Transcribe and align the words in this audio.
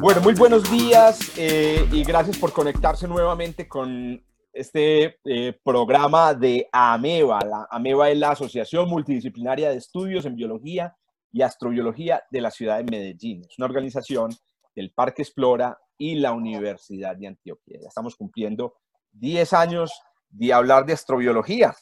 Bueno, 0.00 0.22
muy 0.22 0.32
buenos 0.32 0.70
días 0.70 1.36
eh, 1.36 1.86
y 1.92 2.02
gracias 2.04 2.38
por 2.38 2.54
conectarse 2.54 3.06
nuevamente 3.06 3.68
con 3.68 4.24
este 4.50 5.18
eh, 5.26 5.60
programa 5.62 6.32
de 6.32 6.66
AMEBA. 6.72 7.40
La 7.44 7.68
AMEBA 7.70 8.08
es 8.08 8.18
la 8.18 8.30
Asociación 8.30 8.88
Multidisciplinaria 8.88 9.68
de 9.68 9.76
Estudios 9.76 10.24
en 10.24 10.36
Biología 10.36 10.96
y 11.30 11.42
Astrobiología 11.42 12.22
de 12.30 12.40
la 12.40 12.50
ciudad 12.50 12.78
de 12.78 12.84
Medellín. 12.84 13.42
Es 13.44 13.58
una 13.58 13.66
organización 13.66 14.34
del 14.74 14.90
Parque 14.90 15.20
Explora 15.20 15.78
y 15.98 16.14
la 16.14 16.32
Universidad 16.32 17.14
de 17.16 17.26
Antioquia. 17.26 17.78
Estamos 17.86 18.16
cumpliendo 18.16 18.76
10 19.12 19.52
años 19.52 19.92
de 20.30 20.50
hablar 20.50 20.86
de 20.86 20.94
astrobiología. 20.94 21.76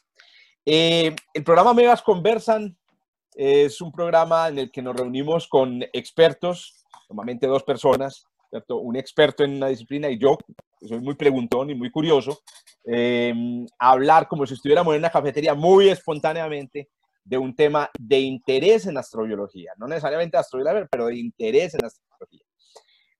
Eh, 0.67 1.15
el 1.35 1.45
programa 1.45 1.71
AMEBAS 1.71 2.03
Conversan 2.03 2.77
es 3.37 3.81
un 3.81 3.93
programa 3.93 4.49
en 4.49 4.59
el 4.59 4.73
que 4.73 4.83
nos 4.83 4.97
reunimos 4.97 5.47
con 5.47 5.85
expertos 5.93 6.85
normalmente 7.09 7.47
dos 7.47 7.63
personas, 7.63 8.27
¿cierto? 8.51 8.77
un 8.77 8.97
experto 8.97 9.45
en 9.45 9.57
una 9.57 9.69
disciplina 9.69 10.09
y 10.09 10.19
yo, 10.19 10.37
que 10.79 10.89
soy 10.89 11.01
muy 11.01 11.15
preguntón 11.15 11.71
y 11.71 11.75
muy 11.75 11.91
curioso, 11.91 12.41
eh, 12.85 13.35
hablar 13.79 14.29
como 14.29 14.47
si 14.47 14.55
estuviéramos 14.55 14.95
en 14.95 15.01
una 15.01 15.11
cafetería 15.11 15.55
muy 15.55 15.89
espontáneamente 15.89 16.89
de 17.25 17.37
un 17.37 17.55
tema 17.55 17.91
de 17.99 18.21
interés 18.21 18.87
en 18.87 18.97
astrobiología, 18.97 19.73
no 19.77 19.87
necesariamente 19.87 20.37
astrobiología, 20.37 20.89
pero 20.91 21.07
de 21.07 21.17
interés 21.17 21.75
en 21.75 21.85
astrobiología. 21.85 22.45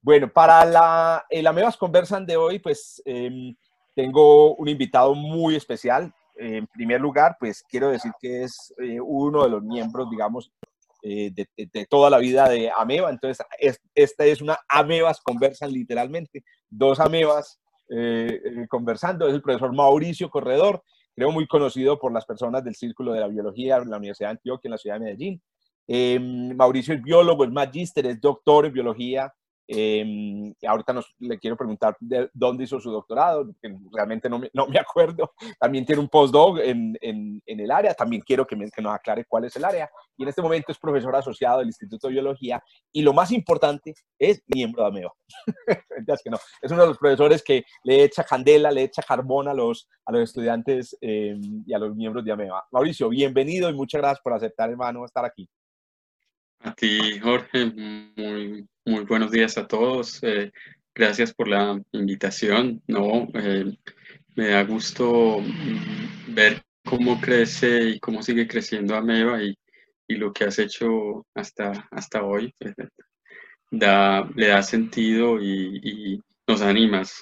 Bueno, 0.01 0.33
para 0.33 0.65
la, 0.65 1.27
el 1.29 1.47
Amebas 1.47 1.77
Conversan 1.77 2.25
de 2.25 2.37
hoy, 2.37 2.59
pues 2.61 3.03
em, 3.05 3.55
tengo 3.95 4.55
un 4.55 4.69
invitado 4.69 5.15
muy 5.15 5.57
especial. 5.57 6.15
En 6.37 6.67
primer 6.69 7.01
lugar, 7.01 7.37
pues 7.39 7.65
quiero 7.69 7.91
decir 7.91 8.13
que 8.21 8.45
es 8.45 8.73
eh, 8.79 9.01
uno 9.01 9.43
de 9.43 9.51
los 9.51 9.63
miembros, 9.63 10.09
digamos, 10.09 10.53
eh, 11.03 11.33
de, 11.33 11.87
toda 11.87 12.11
la 12.11 12.19
vida 12.19 12.49
de 12.49 12.71
Ameba. 12.77 13.11
Entonces, 13.11 13.45
esta 13.95 14.25
es 14.25 14.41
una 14.41 14.59
Amebas 14.69 15.21
conversan 15.21 15.73
literalmente, 15.73 16.43
dos 16.69 16.99
Amebas 16.99 17.61
eh, 17.89 18.41
eh, 18.45 18.67
conversando. 18.69 19.29
Es 19.29 19.35
el 19.35 19.43
profesor 19.43 19.75
Mauricio 19.75 20.29
Corredor, 20.29 20.83
creo 21.15 21.31
muy 21.31 21.47
conocido 21.47 21.99
por 21.99 22.13
las 22.13 22.27
personas 22.27 22.65
del 22.65 22.75
Círculo 22.75 23.13
de 23.13 23.21
la 23.21 23.29
Biología 23.29 23.79
de 23.79 23.87
la 23.87 23.97
Universidad 23.97 24.31
de 24.31 24.33
Antioquia 24.33 24.69
en 24.69 24.73
la 24.73 24.79
ciudad 24.79 24.99
de 24.99 25.05
Medellín. 25.05 25.43
Mauricio 26.57 26.95
es 26.95 27.03
biólogo, 27.03 27.45
es 27.45 27.51
magíster, 27.51 28.07
es 28.07 28.21
doctor 28.21 28.67
en 28.67 28.73
biología 28.73 29.33
eh, 29.71 30.55
ahorita 30.67 30.95
nos, 30.95 31.15
le 31.19 31.39
quiero 31.39 31.55
preguntar 31.55 31.95
de 32.01 32.31
dónde 32.33 32.65
hizo 32.65 32.81
su 32.81 32.91
doctorado, 32.91 33.47
que 33.61 33.77
realmente 33.93 34.29
no 34.29 34.39
me, 34.39 34.51
no 34.55 34.67
me 34.67 34.79
acuerdo. 34.81 35.33
También 35.61 35.85
tiene 35.85 36.01
un 36.01 36.09
postdoc 36.09 36.59
en, 36.61 36.97
en, 37.03 37.43
en, 37.45 37.61
el 37.61 37.71
área, 37.71 37.93
también 37.93 38.23
quiero 38.23 38.47
que, 38.47 38.57
me, 38.57 38.71
que, 38.71 38.81
nos 38.81 38.95
aclare 38.95 39.27
cuál 39.27 39.45
es 39.45 39.55
el 39.57 39.65
área. 39.67 39.91
Y 40.17 40.23
en 40.23 40.31
este 40.31 40.41
momento 40.41 40.73
es 40.73 40.79
profesor 40.79 41.15
asociado 41.15 41.59
del 41.59 41.69
Instituto 41.69 42.07
de 42.07 42.15
Biología 42.15 42.63
y 42.93 43.03
lo 43.03 43.13
más 43.13 43.31
importante 43.31 43.95
es 44.19 44.43
miembro 44.47 44.83
de 44.85 44.89
AMEBA. 44.89 45.13
es, 45.67 46.23
que 46.25 46.31
no. 46.31 46.39
es 46.63 46.73
uno 46.73 46.83
de 46.83 46.89
los 46.89 46.99
profesores 46.99 47.43
que 47.43 47.65
le 47.85 48.05
echa 48.05 48.25
candela, 48.25 48.71
le 48.71 48.85
echa 48.85 49.03
carbón 49.03 49.49
a 49.49 49.55
los, 49.55 49.87
a 50.07 50.13
los 50.13 50.23
estudiantes 50.23 50.97
eh, 51.03 51.37
y 51.67 51.75
a 51.75 51.79
los 51.79 51.95
miembros 51.95 52.25
de 52.25 52.33
AMEBA. 52.33 52.67
Mauricio, 52.73 53.11
bienvenido 53.11 53.69
y 53.69 53.75
muchas 53.75 54.01
gracias 54.01 54.21
por 54.23 54.33
aceptar, 54.33 54.71
hermano, 54.71 55.05
estar 55.05 55.27
aquí. 55.27 55.49
A 56.61 56.73
ti, 56.75 57.19
Jorge, 57.21 57.67
muy, 58.17 58.67
muy 58.85 59.05
buenos 59.05 59.31
días 59.31 59.57
a 59.59 59.67
todos. 59.67 60.21
Eh, 60.23 60.53
gracias 60.95 61.33
por 61.33 61.49
la 61.49 61.81
invitación. 61.93 62.83
No, 62.87 63.29
eh, 63.35 63.77
me 64.37 64.49
da 64.49 64.65
gusto 64.65 65.41
mm, 65.41 66.35
ver 66.35 66.63
cómo 66.85 67.21
crece 67.21 67.91
y 67.91 68.01
cómo 68.01 68.23
sigue 68.23 68.49
creciendo 68.49 68.97
Ameba 68.97 69.43
y, 69.43 69.57
y 70.09 70.17
lo 70.17 70.33
que 70.33 70.45
has 70.45 70.59
hecho 70.59 71.27
hasta, 71.35 71.89
hasta 71.91 72.25
hoy. 72.25 72.53
Eh, 72.61 72.75
da, 73.71 74.29
le 74.35 74.49
da 74.49 74.63
sentido 74.63 75.41
y, 75.41 75.81
y 75.83 76.21
nos 76.47 76.63
animas, 76.63 77.21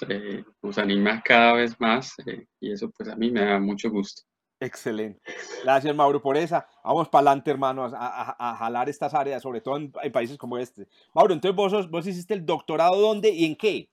nos 0.63 0.77
anima 0.77 1.21
cada 1.21 1.53
vez 1.53 1.75
más 1.79 2.13
y 2.61 2.71
eso 2.71 2.89
pues 2.91 3.09
a 3.09 3.15
mí 3.17 3.29
me 3.31 3.41
da 3.41 3.59
mucho 3.59 3.89
gusto. 3.89 4.26
Excelente. 4.59 5.21
Gracias, 5.63 5.95
Mauro, 5.95 6.21
por 6.21 6.35
esa. 6.35 6.67
Vamos 6.83 7.09
para 7.09 7.29
adelante, 7.29 7.51
hermano, 7.51 7.91
a, 7.93 8.55
jalar 8.57 8.89
estas 8.89 9.13
áreas, 9.13 9.43
sobre 9.43 9.61
todo 9.61 9.77
en, 9.77 9.91
países 10.11 10.37
como 10.37 10.57
este. 10.57 10.87
Mauro, 11.13 11.33
entonces 11.33 11.55
vos, 11.55 11.89
vos 11.89 12.07
hiciste 12.07 12.33
el 12.33 12.45
doctorado 12.45 12.99
dónde 12.99 13.29
y 13.29 13.45
en 13.45 13.55
qué? 13.55 13.89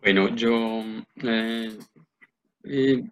Bueno, 0.00 0.34
yo... 0.34 0.82
Eh, 1.22 1.78
eh, 2.64 3.02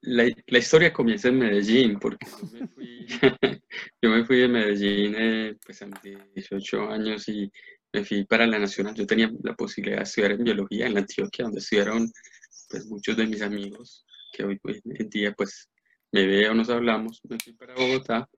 la, 0.00 0.24
la, 0.46 0.58
historia 0.58 0.92
comienza 0.92 1.28
en 1.28 1.38
Medellín, 1.38 1.98
porque 1.98 2.26
yo 4.02 4.10
me 4.10 4.24
fui, 4.24 4.38
de 4.40 4.48
Medellín 4.48 5.14
eh, 5.16 5.56
pues 5.64 5.82
a 5.82 5.86
mis 5.86 6.18
18 6.34 6.90
años 6.90 7.28
y 7.28 7.50
me 7.92 8.04
fui 8.04 8.24
para 8.24 8.46
la 8.46 8.58
Nacional. 8.58 8.94
Yo 8.94 9.06
tenía 9.06 9.30
la 9.42 9.54
posibilidad 9.54 9.98
de 9.98 10.04
estudiar 10.04 10.32
en 10.32 10.44
biología 10.44 10.86
en 10.86 10.94
la 10.94 11.00
Antioquia, 11.00 11.44
donde 11.44 11.60
estudiaron 11.60 12.10
pues, 12.70 12.86
muchos 12.86 13.16
de 13.16 13.26
mis 13.26 13.42
amigos, 13.42 14.04
que 14.32 14.44
hoy 14.44 14.58
en 14.64 15.08
día 15.08 15.32
pues 15.32 15.68
me 16.12 16.26
veo, 16.26 16.54
nos 16.54 16.70
hablamos, 16.70 17.20
me 17.28 17.38
fui 17.38 17.52
para 17.52 17.74
Bogotá 17.74 18.28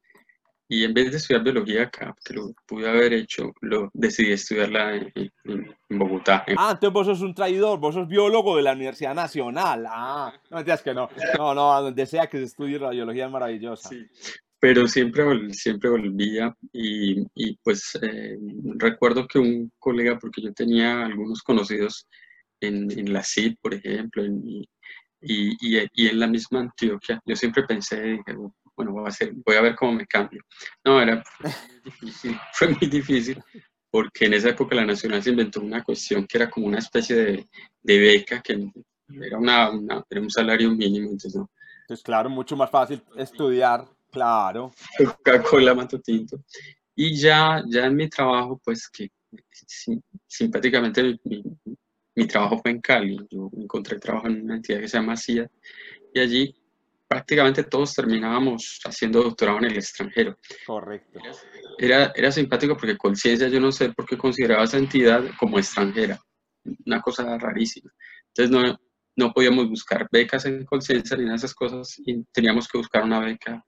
y 0.70 0.84
en 0.84 0.92
vez 0.92 1.10
de 1.10 1.16
estudiar 1.16 1.42
biología 1.42 1.84
acá, 1.84 2.14
que 2.22 2.34
lo 2.34 2.52
pude 2.66 2.86
haber 2.88 3.14
hecho, 3.14 3.54
lo 3.62 3.90
decidí 3.94 4.32
estudiarla 4.32 4.96
en, 4.96 5.12
en, 5.44 5.98
Bogotá. 5.98 6.44
Ah, 6.58 6.72
entonces 6.72 6.92
vos 6.92 7.06
sos 7.06 7.22
un 7.22 7.34
traidor, 7.34 7.80
vos 7.80 7.94
sos 7.94 8.06
biólogo 8.06 8.54
de 8.56 8.64
la 8.64 8.72
Universidad 8.72 9.14
Nacional. 9.14 9.86
Ah, 9.88 10.30
no 10.50 10.58
entiendes 10.58 10.82
que 10.82 10.92
no. 10.92 11.08
No, 11.38 11.54
no, 11.54 11.82
donde 11.82 12.04
sea 12.04 12.26
que 12.26 12.36
se 12.36 12.44
estudie 12.44 12.78
la 12.78 12.90
biología 12.90 13.24
es 13.24 13.32
maravillosa. 13.32 13.88
Sí, 13.88 14.06
pero 14.60 14.86
siempre, 14.86 15.24
siempre 15.54 15.88
volvía 15.88 16.54
y, 16.70 17.22
y 17.34 17.56
pues 17.64 17.98
eh, 18.02 18.36
recuerdo 18.76 19.26
que 19.26 19.38
un 19.38 19.72
colega, 19.78 20.18
porque 20.18 20.42
yo 20.42 20.52
tenía 20.52 21.06
algunos 21.06 21.42
conocidos 21.42 22.06
en, 22.60 22.90
en 22.90 23.10
la 23.10 23.22
CID, 23.24 23.56
por 23.62 23.72
ejemplo, 23.72 24.22
en, 24.22 24.66
y, 25.20 25.50
y, 25.60 25.86
y, 25.94 26.08
en 26.08 26.20
la 26.20 26.26
misma 26.26 26.60
Antioquia, 26.60 27.20
yo 27.24 27.36
siempre 27.36 27.64
pensé, 27.64 28.00
dije, 28.00 28.36
bueno, 28.76 28.92
voy 28.92 29.04
a, 29.04 29.08
hacer, 29.08 29.32
voy 29.44 29.56
a 29.56 29.60
ver 29.60 29.74
cómo 29.74 29.92
me 29.92 30.06
cambio. 30.06 30.42
No, 30.84 31.00
era 31.00 31.22
muy 31.40 31.52
difícil, 31.84 32.38
fue 32.52 32.68
muy 32.68 32.88
difícil, 32.88 33.42
porque 33.90 34.26
en 34.26 34.34
esa 34.34 34.50
época 34.50 34.76
la 34.76 34.84
Nacional 34.84 35.22
se 35.22 35.30
inventó 35.30 35.60
una 35.60 35.82
cuestión 35.82 36.26
que 36.26 36.38
era 36.38 36.50
como 36.50 36.66
una 36.66 36.78
especie 36.78 37.16
de, 37.16 37.48
de 37.82 37.98
beca, 37.98 38.40
que 38.40 38.70
era, 39.20 39.38
una, 39.38 39.70
una, 39.70 40.04
era 40.08 40.20
un 40.20 40.30
salario 40.30 40.70
mínimo, 40.70 41.06
entonces 41.06 41.34
no. 41.34 41.50
Entonces, 41.82 42.04
claro, 42.04 42.28
mucho 42.28 42.54
más 42.54 42.70
fácil 42.70 43.02
estudiar, 43.16 43.86
claro. 44.10 44.72
Coca-Cola, 44.98 45.88
Tinto. 46.04 46.44
Y 46.94 47.16
ya, 47.16 47.64
ya 47.66 47.86
en 47.86 47.96
mi 47.96 48.08
trabajo, 48.10 48.60
pues 48.62 48.88
que 48.90 49.08
simpáticamente 50.26 51.02
mi, 51.24 51.42
mi 51.64 51.77
trabajo 52.26 52.58
fue 52.58 52.72
en 52.72 52.80
Cali, 52.80 53.18
yo 53.30 53.50
encontré 53.56 53.98
trabajo 53.98 54.26
en 54.26 54.42
una 54.42 54.56
entidad 54.56 54.80
que 54.80 54.88
se 54.88 54.96
llama 54.96 55.16
CIA 55.16 55.48
y 56.14 56.20
allí 56.20 56.54
prácticamente 57.08 57.64
todos 57.64 57.94
terminábamos 57.94 58.80
haciendo 58.84 59.22
doctorado 59.22 59.58
en 59.58 59.64
el 59.64 59.76
extranjero. 59.76 60.36
Correcto. 60.66 61.18
Era, 61.78 62.12
era 62.14 62.30
simpático 62.30 62.76
porque 62.76 62.96
Conciencia 62.96 63.48
yo 63.48 63.60
no 63.60 63.72
sé 63.72 63.90
por 63.90 64.04
qué 64.04 64.18
consideraba 64.18 64.64
esa 64.64 64.76
entidad 64.76 65.24
como 65.38 65.58
extranjera, 65.58 66.20
una 66.84 67.00
cosa 67.00 67.38
rarísima. 67.38 67.90
Entonces 68.28 68.50
no, 68.50 68.78
no 69.16 69.32
podíamos 69.32 69.68
buscar 69.68 70.06
becas 70.12 70.44
en 70.44 70.64
Conciencia 70.66 71.16
ni 71.16 71.28
de 71.28 71.34
esas 71.34 71.54
cosas 71.54 71.94
y 72.04 72.22
teníamos 72.32 72.68
que 72.68 72.78
buscar 72.78 73.04
una 73.04 73.20
beca, 73.20 73.64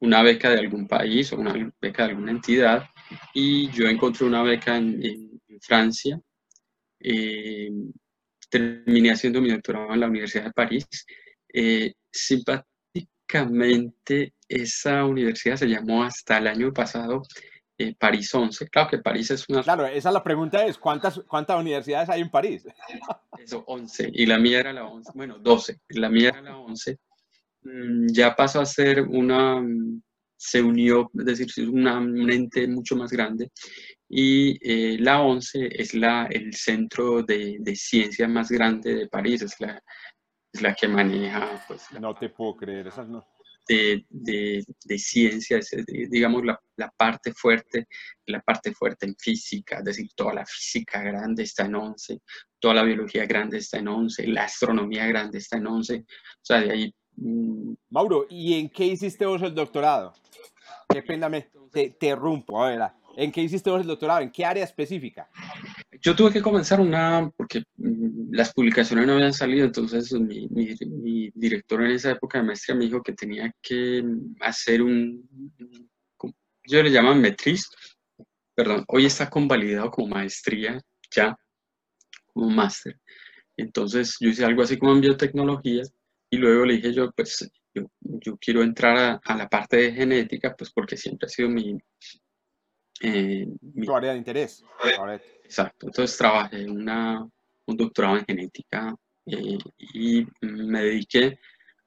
una 0.00 0.22
beca 0.22 0.50
de 0.50 0.58
algún 0.58 0.88
país 0.88 1.32
o 1.32 1.36
una 1.36 1.72
beca 1.80 2.04
de 2.04 2.10
alguna 2.10 2.32
entidad 2.32 2.84
y 3.32 3.70
yo 3.70 3.86
encontré 3.86 4.26
una 4.26 4.42
beca 4.42 4.76
en, 4.76 5.00
en 5.04 5.60
Francia 5.60 6.20
eh, 7.02 7.70
terminé 8.48 9.10
haciendo 9.10 9.40
mi 9.40 9.50
doctorado 9.50 9.92
en 9.92 10.00
la 10.00 10.08
Universidad 10.08 10.44
de 10.44 10.52
París. 10.52 10.86
Eh, 11.52 11.94
simpáticamente, 12.10 14.34
esa 14.48 15.04
universidad 15.04 15.56
se 15.56 15.68
llamó 15.68 16.04
hasta 16.04 16.38
el 16.38 16.46
año 16.46 16.72
pasado 16.72 17.22
eh, 17.78 17.94
París 17.98 18.32
11. 18.34 18.68
Claro 18.68 18.90
que 18.90 18.98
París 18.98 19.30
es 19.30 19.48
una... 19.48 19.62
Claro, 19.62 19.86
esa 19.86 20.10
es 20.10 20.12
la 20.12 20.22
pregunta 20.22 20.64
es, 20.64 20.78
¿cuántas, 20.78 21.20
¿cuántas 21.26 21.58
universidades 21.58 22.08
hay 22.08 22.20
en 22.20 22.30
París? 22.30 22.66
Eso, 23.38 23.64
11. 23.66 24.10
Y 24.12 24.26
la 24.26 24.38
mía 24.38 24.60
era 24.60 24.72
la 24.72 24.84
11. 24.84 25.12
Bueno, 25.14 25.38
12. 25.38 25.80
La 25.88 26.08
mía 26.08 26.28
era 26.28 26.42
la 26.42 26.58
11. 26.58 26.98
Mm, 27.62 28.06
ya 28.12 28.36
pasó 28.36 28.60
a 28.60 28.66
ser 28.66 29.02
una... 29.02 29.62
Se 30.36 30.60
unió, 30.60 31.08
es 31.16 31.24
decir, 31.24 31.70
una, 31.70 31.98
un 31.98 32.28
ente 32.28 32.66
mucho 32.66 32.96
más 32.96 33.12
grande 33.12 33.52
y 34.14 34.58
eh, 34.60 34.98
la 34.98 35.22
ONCE 35.22 35.70
es 35.72 35.94
la, 35.94 36.26
el 36.26 36.52
centro 36.52 37.22
de, 37.22 37.56
de, 37.58 37.74
ciencia 37.74 38.28
más 38.28 38.50
grande 38.50 38.94
de 38.94 39.08
París, 39.08 39.40
es 39.40 39.58
la, 39.58 39.82
es 40.52 40.60
la 40.60 40.74
que 40.74 40.86
maneja... 40.86 41.64
Pues, 41.66 41.90
no 41.98 42.14
te 42.14 42.28
puedo 42.28 42.54
creer, 42.56 42.88
esas 42.88 43.08
no. 43.08 43.26
De, 43.66 44.04
de, 44.10 44.62
de 44.84 44.98
ciencia, 44.98 45.60
digamos 46.10 46.44
la, 46.44 46.60
la, 46.76 46.90
parte 46.90 47.32
fuerte, 47.32 47.86
la 48.26 48.40
parte 48.40 48.74
fuerte 48.74 49.06
en 49.06 49.16
física, 49.16 49.78
es 49.78 49.84
decir, 49.84 50.10
toda 50.14 50.34
la 50.34 50.44
física 50.44 51.00
grande 51.00 51.44
está 51.44 51.64
en 51.64 51.76
ONCE, 51.76 52.20
toda 52.58 52.74
la 52.74 52.82
biología 52.82 53.24
grande 53.24 53.58
está 53.58 53.78
en 53.78 53.88
ONCE, 53.88 54.26
la 54.26 54.44
astronomía 54.44 55.06
grande 55.06 55.38
está 55.38 55.56
en 55.56 55.68
ONCE, 55.68 56.04
o 56.04 56.42
sea, 56.42 56.60
de 56.60 56.70
ahí... 56.70 56.94
Mmm... 57.16 57.72
Mauro, 57.88 58.26
¿y 58.28 58.60
en 58.60 58.68
qué 58.68 58.84
hiciste 58.84 59.24
vos 59.24 59.40
el 59.40 59.54
doctorado? 59.54 60.12
Qué 60.90 61.02
pena, 61.02 61.30
me, 61.30 61.50
te, 61.72 61.96
te 61.98 62.14
rompo, 62.14 62.62
a 62.62 62.68
ver, 62.68 62.82
¿En 63.16 63.30
qué 63.30 63.42
hiciste 63.42 63.70
vos 63.70 63.80
el 63.80 63.86
doctorado? 63.86 64.20
¿En 64.20 64.30
qué 64.30 64.44
área 64.44 64.64
específica? 64.64 65.28
Yo 66.00 66.16
tuve 66.16 66.32
que 66.32 66.42
comenzar 66.42 66.80
una, 66.80 67.30
porque 67.36 67.62
mm, 67.76 68.32
las 68.34 68.52
publicaciones 68.52 69.06
no 69.06 69.14
habían 69.14 69.32
salido, 69.32 69.66
entonces 69.66 70.12
mi, 70.12 70.48
mi, 70.48 70.74
mi 70.86 71.30
director 71.34 71.82
en 71.82 71.92
esa 71.92 72.12
época 72.12 72.38
de 72.38 72.44
maestría 72.44 72.76
me 72.76 72.86
dijo 72.86 73.02
que 73.02 73.12
tenía 73.12 73.52
que 73.60 74.02
hacer 74.40 74.82
un, 74.82 75.28
yo 76.66 76.82
le 76.82 76.90
llaman 76.90 77.20
metris, 77.20 77.68
perdón, 78.54 78.84
hoy 78.88 79.06
está 79.06 79.28
convalidado 79.28 79.90
como 79.90 80.08
maestría 80.08 80.80
ya, 81.14 81.36
como 82.26 82.50
máster. 82.50 82.98
Entonces 83.56 84.16
yo 84.20 84.28
hice 84.28 84.44
algo 84.44 84.62
así 84.62 84.78
como 84.78 84.92
en 84.92 85.00
biotecnología 85.00 85.82
y 86.30 86.36
luego 86.36 86.64
le 86.64 86.74
dije 86.74 86.94
yo, 86.94 87.10
pues 87.12 87.50
yo, 87.74 87.90
yo 88.00 88.36
quiero 88.38 88.62
entrar 88.62 88.96
a, 88.96 89.20
a, 89.24 89.36
la 89.36 89.48
parte 89.48 89.76
de 89.76 89.92
genética, 89.92 90.54
pues 90.56 90.70
porque 90.72 90.96
siempre 90.96 91.26
ha 91.26 91.28
sido 91.28 91.48
mi, 91.48 91.78
eh, 93.02 93.48
tu 93.84 93.94
área 93.94 94.12
de 94.12 94.18
interés. 94.18 94.64
Exacto. 95.44 95.86
Entonces 95.86 96.16
trabajé 96.16 96.64
una, 96.68 97.28
un 97.66 97.76
doctorado 97.76 98.18
en 98.18 98.24
genética 98.24 98.94
eh, 99.26 99.58
y 99.94 100.26
me 100.40 100.82
dediqué 100.82 101.38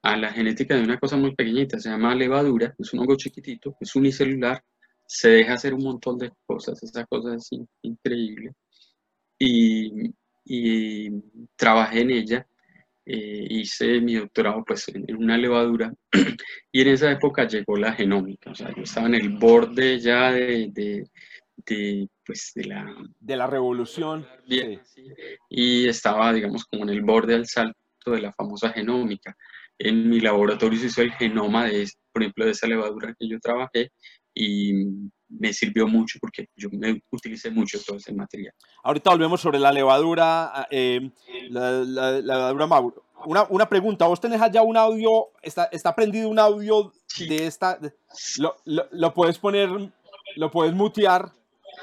a 0.02 0.16
la 0.16 0.32
genética 0.32 0.76
de 0.76 0.82
una 0.82 0.98
cosa 0.98 1.16
muy 1.16 1.34
pequeñita, 1.34 1.80
se 1.80 1.88
llama 1.88 2.14
levadura, 2.14 2.74
es 2.78 2.92
un 2.92 3.00
hongo 3.00 3.16
chiquitito, 3.16 3.76
es 3.80 3.96
unicelular, 3.96 4.62
se 5.06 5.30
deja 5.30 5.54
hacer 5.54 5.74
un 5.74 5.82
montón 5.82 6.18
de 6.18 6.30
cosas, 6.46 6.80
esa 6.82 7.04
cosa 7.06 7.34
es 7.34 7.48
increíble. 7.82 8.52
Y, 9.38 10.14
y 10.44 11.10
trabajé 11.56 12.02
en 12.02 12.10
ella, 12.10 12.46
eh, 13.06 13.46
hice 13.48 14.00
mi 14.00 14.16
doctorado 14.16 14.64
pues 14.64 14.88
en, 14.88 15.04
en, 15.06 15.16
una 15.16 15.38
levadura 15.38 15.92
y 16.72 16.80
en 16.82 16.88
esa 16.88 17.10
época 17.12 17.46
llegó 17.46 17.76
la 17.76 17.92
genómica, 17.92 18.50
o 18.50 18.54
sea, 18.54 18.74
yo 18.74 18.82
estaba 18.82 19.06
en 19.06 19.14
el 19.14 19.28
borde 19.30 20.00
ya 20.00 20.32
de, 20.32 20.70
de, 20.72 21.08
de 21.64 22.08
pues 22.24 22.52
de 22.54 22.64
la... 22.64 22.94
De 23.20 23.36
la 23.36 23.46
revolución. 23.46 24.26
Bien, 24.46 24.80
sí. 24.84 25.06
Y 25.48 25.88
estaba, 25.88 26.32
digamos, 26.32 26.64
como 26.64 26.82
en 26.82 26.90
el 26.90 27.02
borde 27.02 27.34
al 27.34 27.46
salto 27.46 27.76
de 28.06 28.20
la 28.20 28.32
famosa 28.32 28.70
genómica. 28.70 29.36
En 29.78 30.08
mi 30.08 30.20
laboratorio 30.20 30.78
se 30.78 30.86
hizo 30.86 31.02
el 31.02 31.12
genoma 31.12 31.66
de, 31.66 31.88
por 32.12 32.22
ejemplo, 32.22 32.44
de 32.44 32.50
esa 32.50 32.66
levadura 32.66 33.14
que 33.16 33.28
yo 33.28 33.38
trabajé 33.38 33.92
y 34.34 34.72
me 35.28 35.52
sirvió 35.52 35.86
mucho 35.86 36.18
porque 36.20 36.48
yo 36.56 36.68
me 36.72 37.02
utilicé 37.10 37.50
mucho 37.50 37.78
todo 37.84 37.96
ese 37.96 38.12
material. 38.12 38.54
Ahorita 38.82 39.10
volvemos 39.10 39.40
sobre 39.40 39.58
la 39.58 39.72
levadura, 39.72 40.66
eh, 40.70 41.10
la, 41.50 41.70
la, 41.70 42.12
la, 42.12 42.20
levadura 42.20 42.66
Mauro. 42.66 43.02
Una, 43.24 43.44
una, 43.48 43.68
pregunta, 43.68 44.06
¿vos 44.06 44.20
tenés 44.20 44.40
allá 44.40 44.62
un 44.62 44.76
audio, 44.76 45.28
está, 45.42 45.64
está 45.72 45.94
prendido 45.94 46.28
un 46.28 46.38
audio 46.38 46.92
sí. 47.06 47.26
de 47.26 47.46
esta, 47.46 47.78
lo, 48.38 48.56
lo, 48.64 48.86
lo, 48.92 49.14
puedes 49.14 49.38
poner, 49.38 49.70
lo 50.36 50.50
puedes 50.50 50.74
mutear, 50.74 51.32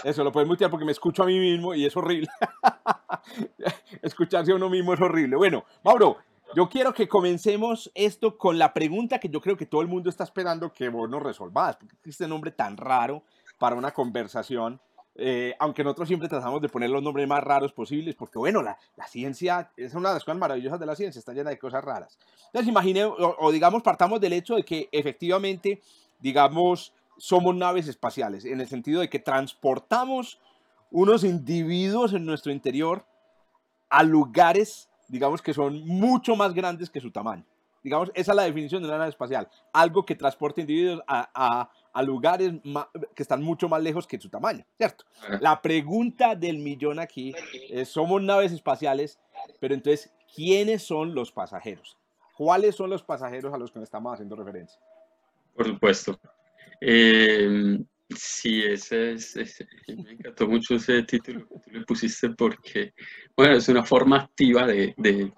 eso, 0.03 0.23
lo 0.23 0.31
puedes 0.31 0.47
mutear 0.47 0.69
porque 0.69 0.85
me 0.85 0.91
escucho 0.91 1.23
a 1.23 1.25
mí 1.25 1.39
mismo 1.39 1.73
y 1.73 1.85
es 1.85 1.95
horrible. 1.95 2.27
Escucharse 4.01 4.51
a 4.51 4.55
uno 4.55 4.69
mismo 4.69 4.93
es 4.93 5.01
horrible. 5.01 5.35
Bueno, 5.35 5.65
Mauro, 5.83 6.17
yo 6.55 6.69
quiero 6.69 6.93
que 6.93 7.07
comencemos 7.07 7.91
esto 7.95 8.37
con 8.37 8.57
la 8.57 8.73
pregunta 8.73 9.19
que 9.19 9.29
yo 9.29 9.41
creo 9.41 9.57
que 9.57 9.65
todo 9.65 9.81
el 9.81 9.87
mundo 9.87 10.09
está 10.09 10.23
esperando 10.23 10.71
que 10.71 10.89
vos 10.89 11.09
nos 11.09 11.21
resolvás. 11.21 11.77
porque 11.77 11.95
este 12.05 12.27
nombre 12.27 12.51
tan 12.51 12.77
raro 12.77 13.23
para 13.57 13.75
una 13.75 13.91
conversación? 13.91 14.79
Eh, 15.15 15.55
aunque 15.59 15.83
nosotros 15.83 16.07
siempre 16.07 16.27
tratamos 16.27 16.59
de 16.59 16.69
poner 16.69 16.89
los 16.89 17.03
nombres 17.03 17.27
más 17.27 17.43
raros 17.43 17.71
posibles, 17.71 18.15
porque 18.15 18.39
bueno, 18.39 18.63
la, 18.63 18.77
la, 18.95 19.05
ciencia 19.05 19.71
es 19.77 19.93
una 19.93 20.09
de 20.09 20.15
las 20.15 20.23
cosas 20.23 20.39
maravillosas 20.39 20.79
de 20.79 20.87
la 20.87 20.95
ciencia, 20.95 21.19
está 21.19 21.33
llena 21.33 21.51
de 21.51 21.59
cosas 21.59 21.83
raras. 21.83 22.17
Entonces, 22.47 22.67
imagine, 22.67 23.05
o, 23.05 23.35
o 23.39 23.51
digamos, 23.51 23.83
partamos 23.83 24.19
del 24.19 24.33
hecho 24.33 24.55
de 24.55 24.63
que 24.63 24.89
efectivamente, 24.91 25.81
digamos, 26.19 26.93
somos 27.17 27.55
naves 27.55 27.87
espaciales, 27.87 28.43
en 28.43 28.59
el 28.59 28.67
sentido 28.67 29.01
de 29.01 29.09
que 29.09 29.19
transportamos 29.19 30.39
unos 30.89 31.23
individuos 31.23 32.13
en 32.13 32.25
nuestro 32.25 32.51
interior 32.51 33.05
a 33.89 34.01
lugares 34.01 34.89
digamos 35.13 35.43
que 35.43 35.53
son 35.53 35.85
mucho 35.87 36.35
más 36.35 36.53
grandes 36.55 36.89
que 36.89 36.99
su 36.99 37.11
tamaño. 37.11 37.45
Digamos, 37.83 38.11
esa 38.15 38.31
es 38.31 38.35
la 38.35 38.43
definición 38.43 38.81
de 38.81 38.87
una 38.87 38.97
nave 38.97 39.11
espacial. 39.11 39.47
Algo 39.73 40.05
que 40.05 40.15
transporta 40.15 40.61
individuos 40.61 41.01
a, 41.05 41.29
a, 41.35 41.69
a 41.93 42.01
lugares 42.01 42.53
que 43.13 43.21
están 43.21 43.43
mucho 43.43 43.69
más 43.69 43.83
lejos 43.83 44.07
que 44.07 44.19
su 44.19 44.29
tamaño, 44.29 44.65
¿cierto? 44.77 45.05
La 45.39 45.61
pregunta 45.61 46.33
del 46.35 46.57
millón 46.57 46.97
aquí 46.97 47.35
es, 47.69 47.89
somos 47.89 48.21
naves 48.23 48.51
espaciales, 48.53 49.19
pero 49.59 49.75
entonces, 49.75 50.11
¿quiénes 50.33 50.81
son 50.81 51.13
los 51.13 51.31
pasajeros? 51.31 51.97
¿Cuáles 52.35 52.75
son 52.75 52.89
los 52.89 53.03
pasajeros 53.03 53.53
a 53.53 53.57
los 53.57 53.71
que 53.71 53.79
nos 53.79 53.87
estamos 53.87 54.13
haciendo 54.13 54.35
referencia? 54.35 54.79
Por 55.53 55.67
supuesto. 55.67 56.19
Eh, 56.81 57.83
Sí, 58.15 58.63
ese 58.63 59.13
es, 59.13 59.35
ese, 59.35 59.67
me 59.87 60.11
encantó 60.11 60.47
mucho 60.47 60.75
ese 60.75 61.03
título 61.03 61.47
que 61.47 61.59
tú 61.59 61.71
le 61.71 61.85
pusiste 61.85 62.29
porque, 62.29 62.93
bueno, 63.35 63.55
es 63.55 63.67
una 63.69 63.83
forma 63.83 64.21
activa 64.21 64.65
de, 64.67 64.93
de 64.97 65.31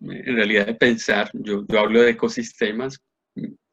en 0.00 0.36
realidad, 0.36 0.66
de 0.66 0.74
pensar. 0.74 1.30
Yo, 1.32 1.64
yo, 1.66 1.78
hablo 1.78 2.02
de 2.02 2.10
ecosistemas, 2.10 3.00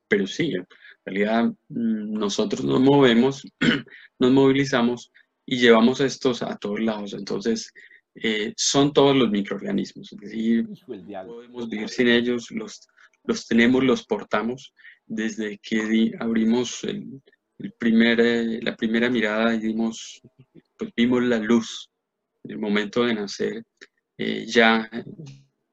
pero 0.08 0.28
sí, 0.28 0.54
en 0.54 0.66
realidad 1.06 1.46
mm, 1.70 2.14
nosotros 2.14 2.64
nos 2.64 2.82
movemos, 2.82 3.44
nos 4.20 4.32
movilizamos 4.32 5.12
y 5.46 5.58
llevamos 5.58 6.00
estos 6.00 6.42
a 6.42 6.56
todos 6.58 6.80
lados. 6.80 7.14
Entonces, 7.14 7.72
eh, 8.16 8.54
son 8.58 8.94
todos 8.94 9.16
los 9.16 9.30
microorganismos, 9.32 10.12
es 10.12 10.20
decir, 10.20 10.68
podemos 10.86 11.70
vivir 11.70 11.88
sin 11.88 12.10
ellos, 12.10 12.52
los, 12.52 12.88
los 13.24 13.48
tenemos, 13.48 13.84
los 13.84 14.06
portamos 14.06 14.74
desde 15.06 15.58
que 15.60 16.12
abrimos 16.20 16.84
el 16.84 17.22
el 17.64 17.74
primer, 17.74 18.20
eh, 18.20 18.60
la 18.62 18.76
primera 18.76 19.10
mirada 19.10 19.54
y 19.54 19.60
dimos, 19.60 20.22
pues 20.78 20.92
vimos 20.96 21.24
la 21.24 21.38
luz 21.38 21.90
en 22.44 22.52
el 22.52 22.60
momento 22.60 23.06
de 23.06 23.14
nacer. 23.14 23.64
Eh, 24.18 24.46
ya, 24.48 24.90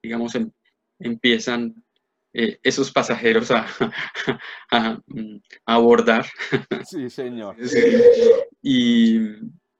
digamos, 0.01 0.35
em, 0.35 0.51
empiezan 0.99 1.73
eh, 2.33 2.59
esos 2.63 2.91
pasajeros 2.91 3.51
a, 3.51 3.65
a, 4.71 4.91
a, 4.91 5.01
abordar. 5.65 6.25
Sí, 6.85 7.09
señor. 7.09 7.57
y, 8.61 9.19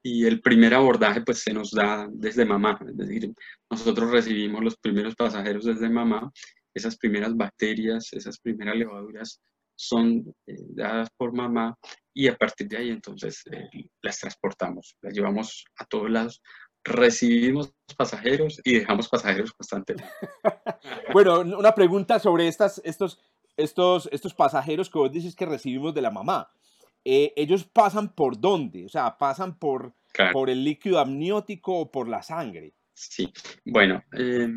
y, 0.03 0.25
el 0.25 0.41
primer 0.41 0.73
abordaje 0.73 1.21
pues 1.21 1.39
se 1.39 1.53
nos 1.53 1.71
da 1.71 2.07
desde 2.11 2.45
mamá, 2.45 2.79
es 2.87 2.97
decir, 2.97 3.31
nosotros 3.69 4.11
recibimos 4.11 4.63
los 4.63 4.77
primeros 4.77 5.15
pasajeros 5.15 5.65
desde 5.65 5.89
mamá, 5.89 6.31
esas 6.73 6.97
primeras 6.97 7.35
bacterias, 7.35 8.13
esas 8.13 8.39
primeras 8.39 8.75
levaduras 8.75 9.41
son 9.79 10.35
eh, 10.45 10.57
dadas 10.71 11.09
por 11.15 11.33
mamá 11.33 11.77
y 12.13 12.27
a 12.27 12.35
partir 12.35 12.67
de 12.67 12.77
ahí 12.77 12.89
entonces 12.89 13.43
eh, 13.49 13.69
las 14.01 14.19
transportamos, 14.19 14.97
las 15.01 15.13
llevamos 15.13 15.63
a 15.77 15.85
todos 15.85 16.09
lados, 16.09 16.41
recibimos 16.83 17.73
pasajeros 17.95 18.59
y 18.65 18.79
dejamos 18.79 19.07
pasajeros 19.07 19.53
constantemente. 19.53 20.11
bueno, 21.13 21.39
una 21.39 21.73
pregunta 21.73 22.19
sobre 22.19 22.49
estas, 22.49 22.81
estos, 22.83 23.21
estos, 23.55 24.09
estos 24.11 24.33
pasajeros 24.33 24.89
que 24.89 24.99
vos 24.99 25.11
dices 25.11 25.33
que 25.33 25.45
recibimos 25.45 25.93
de 25.93 26.01
la 26.01 26.11
mamá. 26.11 26.51
Eh, 27.05 27.31
¿Ellos 27.37 27.63
pasan 27.63 28.13
por 28.13 28.37
dónde? 28.37 28.85
O 28.85 28.89
sea, 28.89 29.17
¿pasan 29.17 29.57
por, 29.57 29.93
claro. 30.11 30.33
por 30.33 30.49
el 30.49 30.65
líquido 30.65 30.99
amniótico 30.99 31.79
o 31.79 31.89
por 31.89 32.09
la 32.09 32.21
sangre? 32.21 32.73
Sí, 32.93 33.31
bueno, 33.63 34.03
eh, 34.17 34.49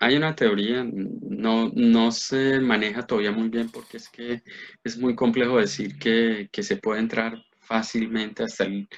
hay 0.00 0.16
una 0.16 0.34
teoría, 0.34 0.84
no, 0.84 1.70
no 1.74 2.12
se 2.12 2.60
maneja 2.60 3.06
todavía 3.06 3.32
muy 3.32 3.48
bien 3.48 3.68
porque 3.70 3.96
es 3.96 4.08
que 4.08 4.42
es 4.84 4.96
muy 4.96 5.16
complejo 5.16 5.58
decir 5.58 5.98
que, 5.98 6.48
que 6.52 6.62
se 6.62 6.76
puede 6.76 7.00
entrar 7.00 7.42
fácilmente 7.60 8.44
hasta, 8.44 8.64
el, 8.64 8.88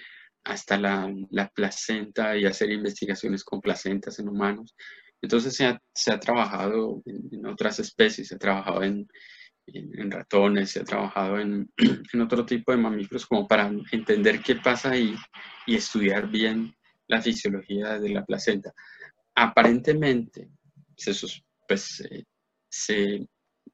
hasta 0.44 0.78
la, 0.78 1.12
la, 1.30 1.48
placenta 1.48 2.36
y 2.36 2.44
hacer 2.44 2.70
investigaciones 2.70 3.44
con 3.44 3.60
placentas 3.60 4.18
en 4.18 4.28
humanos. 4.28 4.74
Entonces 5.22 5.54
se 5.54 5.66
ha, 5.66 5.80
se 5.94 6.12
ha 6.12 6.20
trabajado 6.20 7.02
en, 7.06 7.46
otras 7.46 7.78
especies, 7.78 8.28
se 8.28 8.34
ha 8.34 8.38
trabajado 8.38 8.82
en, 8.82 9.08
en, 9.66 9.98
en 9.98 10.10
ratones, 10.10 10.70
se 10.70 10.80
ha 10.80 10.84
trabajado 10.84 11.38
en, 11.40 11.66
otro 12.20 12.44
tipo 12.44 12.72
de 12.72 12.78
mamíferos 12.78 13.26
como 13.26 13.48
para 13.48 13.70
entender 13.90 14.40
qué 14.42 14.56
pasa 14.56 14.90
ahí 14.90 15.14
y 15.66 15.76
estudiar 15.76 16.28
bien 16.28 16.74
la 17.08 17.22
fisiología 17.22 17.98
de 17.98 18.10
la 18.10 18.24
placenta. 18.24 18.72
Aparentemente, 19.34 20.50
esos, 21.08 21.42
pues, 21.66 22.00
eh, 22.10 22.24
se, 22.68 23.26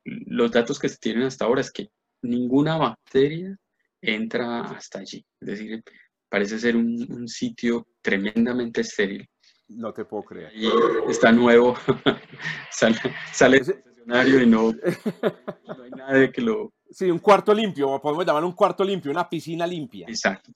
los 0.04 0.50
datos 0.50 0.78
que 0.78 0.88
se 0.88 0.98
tienen 0.98 1.24
hasta 1.24 1.44
ahora 1.44 1.60
es 1.60 1.70
que 1.70 1.88
ninguna 2.22 2.76
bacteria 2.76 3.56
entra 4.00 4.62
hasta 4.62 5.00
allí. 5.00 5.24
Es 5.40 5.48
decir, 5.48 5.82
parece 6.28 6.58
ser 6.58 6.76
un, 6.76 7.28
sitio 7.28 7.86
tremendamente 8.02 8.82
estéril. 8.82 9.28
No 9.68 9.92
te 9.92 10.04
puedo 10.04 10.22
creer. 10.22 10.52
Y 10.54 10.68
está 11.10 11.32
nuevo, 11.32 11.76
sale, 12.70 12.98
sale 13.32 13.58
escenario 13.58 14.42
y 14.42 14.46
no, 14.46 14.72
no 15.76 15.82
hay 15.82 15.90
nadie 15.90 16.30
que 16.30 16.40
lo... 16.40 16.72
Sí, 16.88 17.10
un 17.10 17.18
cuarto 17.18 17.52
limpio, 17.52 18.00
podemos 18.00 18.24
llamar 18.24 18.44
un 18.44 18.52
cuarto 18.52 18.84
limpio, 18.84 19.10
una 19.10 19.28
piscina 19.28 19.66
limpia. 19.66 20.06
Exacto. 20.08 20.52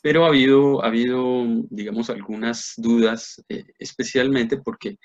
Pero 0.00 0.24
ha 0.24 0.28
habido, 0.28 0.82
ha 0.82 0.88
habido 0.88 1.44
digamos, 1.70 2.10
algunas 2.10 2.74
dudas, 2.76 3.42
eh, 3.48 3.64
especialmente 3.78 4.58
porque 4.58 4.96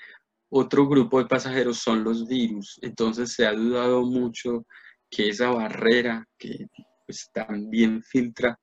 otro 0.50 0.88
grupo 0.88 1.18
de 1.18 1.26
pasajeros 1.26 1.78
son 1.78 2.04
los 2.04 2.26
virus. 2.26 2.78
Entonces 2.82 3.32
se 3.32 3.46
ha 3.46 3.52
dudado 3.52 4.02
mucho 4.04 4.66
que 5.10 5.28
esa 5.28 5.50
barrera 5.50 6.24
que 6.38 6.66
pues, 7.06 7.30
también 7.32 8.02
filtra 8.02 8.58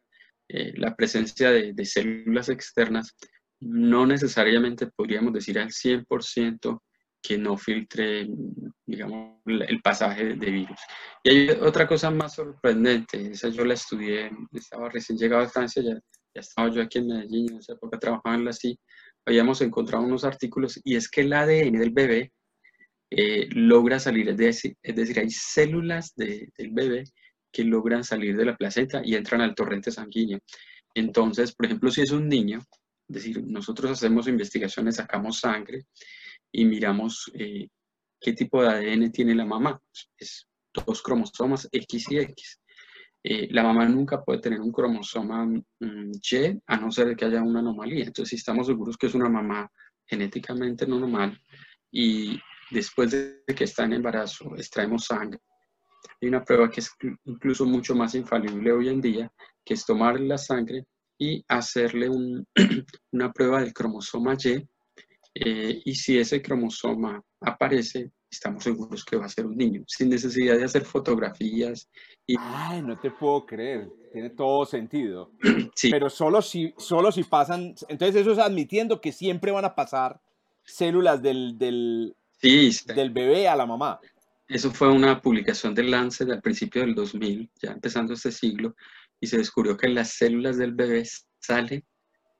eh, 0.48 0.74
la 0.78 0.96
presencia 0.96 1.52
de, 1.52 1.74
de, 1.74 1.86
células 1.86 2.50
externas, 2.50 3.16
no 3.60 4.06
necesariamente 4.06 4.88
podríamos 4.88 5.34
decir 5.34 5.58
al 5.58 5.70
100% 5.70 6.80
que 7.26 7.38
no 7.40 7.58
filtre, 7.58 8.28
digamos, 8.86 9.40
el 9.46 9.82
pasaje 9.82 10.36
de 10.36 10.52
virus. 10.52 10.80
Y 11.24 11.30
hay 11.30 11.50
otra 11.50 11.88
cosa 11.88 12.12
más 12.12 12.36
sorprendente, 12.36 13.32
esa 13.32 13.50
yo 13.50 13.66
la 13.66 13.74
estudié, 13.74 14.30
estaba 14.52 14.90
recién 14.90 15.18
llegado 15.18 15.44
a 15.44 15.50
Francia, 15.50 15.82
ya, 15.82 15.96
ya 15.96 16.42
estaba 16.42 16.70
yo 16.70 16.84
aquí 16.84 17.00
en 17.00 17.08
Medellín, 17.08 17.54
en 17.54 17.58
esa 17.58 17.74
época 17.74 17.98
trabajaba 17.98 18.36
en 18.36 18.46
la 18.46 18.54
CI, 18.54 18.78
habíamos 19.26 19.62
encontrado 19.62 20.04
unos 20.04 20.24
artículos, 20.24 20.80
y 20.84 20.96
es 20.96 21.10
que 21.10 21.22
el 21.22 21.34
ADN 21.34 21.80
del 21.80 21.92
bebé 21.92 22.32
eh, 23.10 23.48
logra 23.52 24.00
salir, 24.00 24.30
es 24.30 24.38
decir, 24.38 24.76
es 24.82 24.96
decir 24.96 25.20
hay 25.20 25.30
células 25.30 26.14
del 26.16 26.72
bebé 26.72 27.04
que 27.52 27.64
logran 27.64 28.04
salir 28.04 28.36
de 28.36 28.46
la 28.46 28.58
placenta 28.58 29.02
y 29.04 29.16
entran 29.16 29.42
al 29.42 29.56
torrente 29.56 29.92
sanguíneo. 29.92 30.40
Entonces, 30.94 31.54
por 31.54 31.66
ejemplo, 31.66 31.92
si 31.92 32.02
es 32.02 32.12
un 32.12 32.28
niño, 32.28 32.60
es 33.08 33.16
decir, 33.16 33.44
nosotros 33.46 33.92
hacemos 33.92 34.28
investigaciones, 34.28 34.96
sacamos 34.96 35.40
sangre 35.40 35.86
y 36.52 36.66
miramos 36.66 37.32
eh, 37.34 37.68
qué 38.20 38.34
tipo 38.34 38.62
de 38.62 38.70
ADN 38.70 39.12
tiene 39.12 39.36
la 39.36 39.46
mamá. 39.46 39.80
Es 40.18 40.48
dos 40.74 41.02
cromosomas 41.02 41.68
X 41.72 42.12
y 42.12 42.18
X. 42.20 42.60
Eh, 43.28 43.48
la 43.52 43.64
mamá 43.64 43.88
nunca 43.88 44.24
puede 44.24 44.40
tener 44.40 44.62
un 44.62 44.72
cromosoma 44.72 45.46
mm, 45.46 46.12
Y 46.32 46.62
a 46.68 46.78
no 46.78 46.92
ser 46.92 47.16
que 47.16 47.26
haya 47.26 47.42
una 47.42 47.60
anomalía. 47.60 48.06
Entonces, 48.06 48.30
si 48.30 48.36
estamos 48.36 48.68
seguros 48.68 48.98
que 48.98 49.08
es 49.08 49.16
una 49.16 49.30
mamá 49.30 49.70
genéticamente 50.06 50.86
normal 50.86 51.42
y 51.92 52.40
después 52.70 53.12
de 53.12 53.44
que 53.56 53.64
está 53.64 53.86
en 53.86 53.94
embarazo 53.94 54.56
extraemos 54.56 55.06
sangre 55.06 55.40
hay 56.22 56.28
una 56.28 56.44
prueba 56.44 56.70
que 56.70 56.82
es 56.82 56.92
incluso 57.26 57.66
mucho 57.66 57.96
más 57.96 58.16
infalible 58.16 58.72
hoy 58.72 58.90
en 58.90 59.02
día, 59.02 59.32
que 59.64 59.74
es 59.74 59.86
tomar 59.86 60.20
la 60.20 60.38
sangre 60.38 60.86
y 61.18 61.44
hacerle 61.48 62.10
una 63.12 63.32
prueba 63.32 63.62
del 63.62 63.74
cromosoma 63.74 64.36
Y. 64.36 64.68
Eh, 65.38 65.82
y 65.84 65.96
si 65.96 66.18
ese 66.18 66.42
cromosoma 66.42 67.22
aparece, 67.42 68.12
estamos 68.36 68.64
seguros 68.64 69.04
que 69.04 69.18
va 69.18 69.26
a 69.26 69.30
ser 69.30 69.46
un 69.46 69.58
niño, 69.58 69.84
sin 69.88 70.10
necesidad 70.10 70.58
de 70.58 70.64
hacer 70.64 70.86
fotografías. 70.86 71.90
Y... 72.26 72.36
Ay, 72.40 72.82
no 72.82 73.00
te 73.00 73.12
puedo 73.12 73.46
creer, 73.46 73.90
tiene 74.12 74.30
todo 74.30 74.66
sentido. 74.66 75.32
sí. 75.76 75.90
Pero 75.90 76.10
solo 76.10 76.42
si, 76.42 76.74
solo 76.78 77.12
si 77.12 77.24
pasan, 77.24 77.76
entonces 77.88 78.16
eso 78.16 78.32
es 78.32 78.40
admitiendo 78.40 79.02
que 79.02 79.12
siempre 79.12 79.52
van 79.52 79.66
a 79.66 79.76
pasar 79.76 80.20
células 80.64 81.22
del, 81.22 81.58
del, 81.58 82.16
sí, 82.42 82.72
del 82.94 83.12
bebé 83.12 83.48
a 83.48 83.56
la 83.56 83.66
mamá. 83.66 84.00
Eso 84.48 84.72
fue 84.72 84.92
una 84.92 85.22
publicación 85.22 85.74
de 85.74 85.84
Lancet 85.84 86.30
al 86.30 86.42
principio 86.42 86.82
del 86.82 86.94
2000, 86.94 87.50
ya 87.62 87.72
empezando 87.72 88.14
este 88.14 88.32
siglo, 88.32 88.76
y 89.20 89.28
se 89.28 89.38
descubrió 89.38 89.76
que 89.76 89.88
las 89.88 90.12
células 90.12 90.58
del 90.58 90.74
bebé 90.74 91.04
salen, 91.40 91.84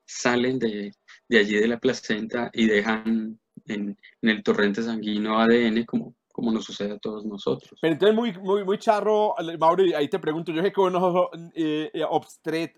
salen 0.04 0.58
de, 0.58 0.92
de 1.28 1.38
allí 1.38 1.56
de 1.56 1.66
la 1.66 1.78
placenta 1.78 2.50
y 2.52 2.66
dejan 2.66 3.40
en, 3.68 3.96
en, 4.22 4.28
el 4.28 4.42
torrente 4.42 4.82
sanguíneo 4.82 5.38
ADN 5.38 5.84
como, 5.84 6.14
como 6.36 6.52
nos 6.52 6.66
sucede 6.66 6.92
a 6.92 6.98
todos 6.98 7.24
nosotros. 7.24 7.78
Pero 7.80 7.94
entonces 7.94 8.14
muy, 8.14 8.32
muy, 8.34 8.62
muy 8.62 8.78
charro, 8.78 9.34
Mauri, 9.58 9.94
ahí 9.94 10.06
te 10.08 10.18
pregunto, 10.18 10.52
yo 10.52 10.62
sé 10.62 10.70
que 10.70 10.90
no 10.90 11.00
soy 11.00 11.50
eh, 11.54 11.90
eh 11.94 12.04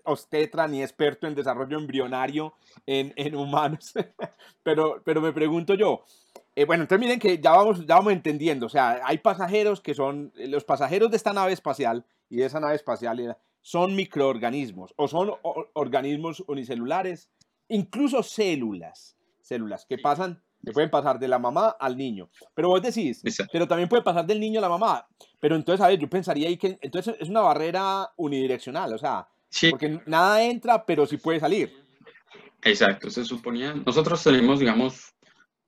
obstetra 0.05 0.65
ni 0.65 0.81
experto 0.81 1.27
en 1.27 1.35
desarrollo 1.35 1.77
embrionario 1.77 2.53
en, 2.85 3.11
en 3.17 3.35
humanos, 3.35 3.93
pero, 4.63 5.01
pero 5.03 5.19
me 5.19 5.33
pregunto 5.33 5.73
yo, 5.73 6.05
eh, 6.55 6.63
bueno, 6.63 6.83
entonces 6.83 7.01
miren 7.01 7.19
que 7.19 7.37
ya 7.37 7.51
vamos, 7.51 7.85
ya 7.85 7.95
vamos 7.95 8.13
entendiendo, 8.13 8.67
o 8.67 8.69
sea, 8.69 9.01
hay 9.03 9.17
pasajeros 9.17 9.81
que 9.81 9.93
son, 9.93 10.31
los 10.35 10.63
pasajeros 10.63 11.11
de 11.11 11.17
esta 11.17 11.33
nave 11.33 11.51
espacial 11.51 12.05
y 12.29 12.37
de 12.37 12.45
esa 12.45 12.61
nave 12.61 12.75
espacial 12.75 13.37
son 13.61 13.93
microorganismos 13.93 14.93
o 14.95 15.09
son 15.09 15.33
organismos 15.73 16.43
unicelulares, 16.47 17.29
incluso 17.67 18.23
células, 18.23 19.17
células 19.41 19.85
que 19.85 19.97
pasan, 19.97 20.41
que 20.63 20.71
pueden 20.71 20.89
pasar 20.89 21.19
de 21.19 21.27
la 21.27 21.39
mamá 21.39 21.75
al 21.79 21.95
niño. 21.97 22.29
Pero 22.53 22.69
vos 22.69 22.81
decís, 22.81 23.21
pero 23.51 23.67
también 23.67 23.89
puede 23.89 24.03
pasar 24.03 24.25
del 24.25 24.39
niño 24.39 24.59
a 24.59 24.61
la 24.61 24.69
mamá. 24.69 25.07
Pero 25.39 25.55
entonces, 25.55 25.83
a 25.83 25.87
ver, 25.87 25.99
yo 25.99 26.09
pensaría 26.09 26.47
ahí 26.47 26.57
que 26.57 26.77
entonces 26.81 27.15
es 27.19 27.29
una 27.29 27.41
barrera 27.41 28.11
unidireccional, 28.17 28.93
o 28.93 28.97
sea, 28.97 29.27
porque 29.69 30.01
nada 30.05 30.43
entra, 30.43 30.85
pero 30.85 31.05
sí 31.05 31.17
puede 31.17 31.39
salir. 31.39 31.73
Exacto, 32.61 33.09
se 33.09 33.23
suponía, 33.23 33.73
nosotros 33.73 34.21
tenemos, 34.21 34.59
digamos, 34.59 35.13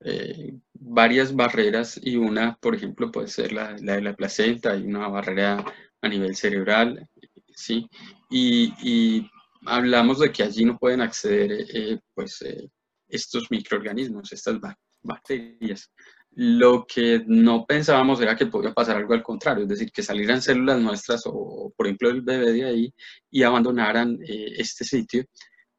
eh, 0.00 0.52
varias 0.74 1.34
barreras 1.34 1.98
y 2.02 2.16
una, 2.16 2.56
por 2.60 2.74
ejemplo, 2.74 3.10
puede 3.10 3.28
ser 3.28 3.52
la, 3.52 3.76
la, 3.80 3.94
de 3.94 4.02
la 4.02 4.14
placenta, 4.14 4.72
hay 4.72 4.82
una 4.82 5.08
barrera 5.08 5.64
a 6.02 6.08
nivel 6.08 6.36
cerebral, 6.36 7.08
¿sí? 7.54 7.88
Y, 8.28 8.74
y 8.82 9.30
hablamos 9.64 10.18
de 10.18 10.32
que 10.32 10.42
allí 10.42 10.64
no 10.64 10.78
pueden 10.78 11.00
acceder, 11.00 11.66
eh, 11.72 11.98
pues, 12.14 12.42
eh, 12.42 12.68
estos 13.08 13.50
microorganismos, 13.50 14.32
estas 14.32 14.58
bacterias. 15.02 15.90
Lo 16.34 16.86
que 16.86 17.22
no 17.26 17.66
pensábamos 17.66 18.20
era 18.20 18.36
que 18.36 18.46
podía 18.46 18.72
pasar 18.72 18.96
algo 18.96 19.12
al 19.12 19.22
contrario, 19.22 19.64
es 19.64 19.68
decir, 19.68 19.90
que 19.92 20.02
salieran 20.02 20.40
células 20.40 20.80
nuestras 20.80 21.22
o, 21.26 21.72
por 21.76 21.86
ejemplo, 21.86 22.08
el 22.10 22.22
bebé 22.22 22.52
de 22.52 22.64
ahí 22.64 22.94
y 23.30 23.42
abandonaran 23.42 24.18
este 24.22 24.84
sitio 24.84 25.24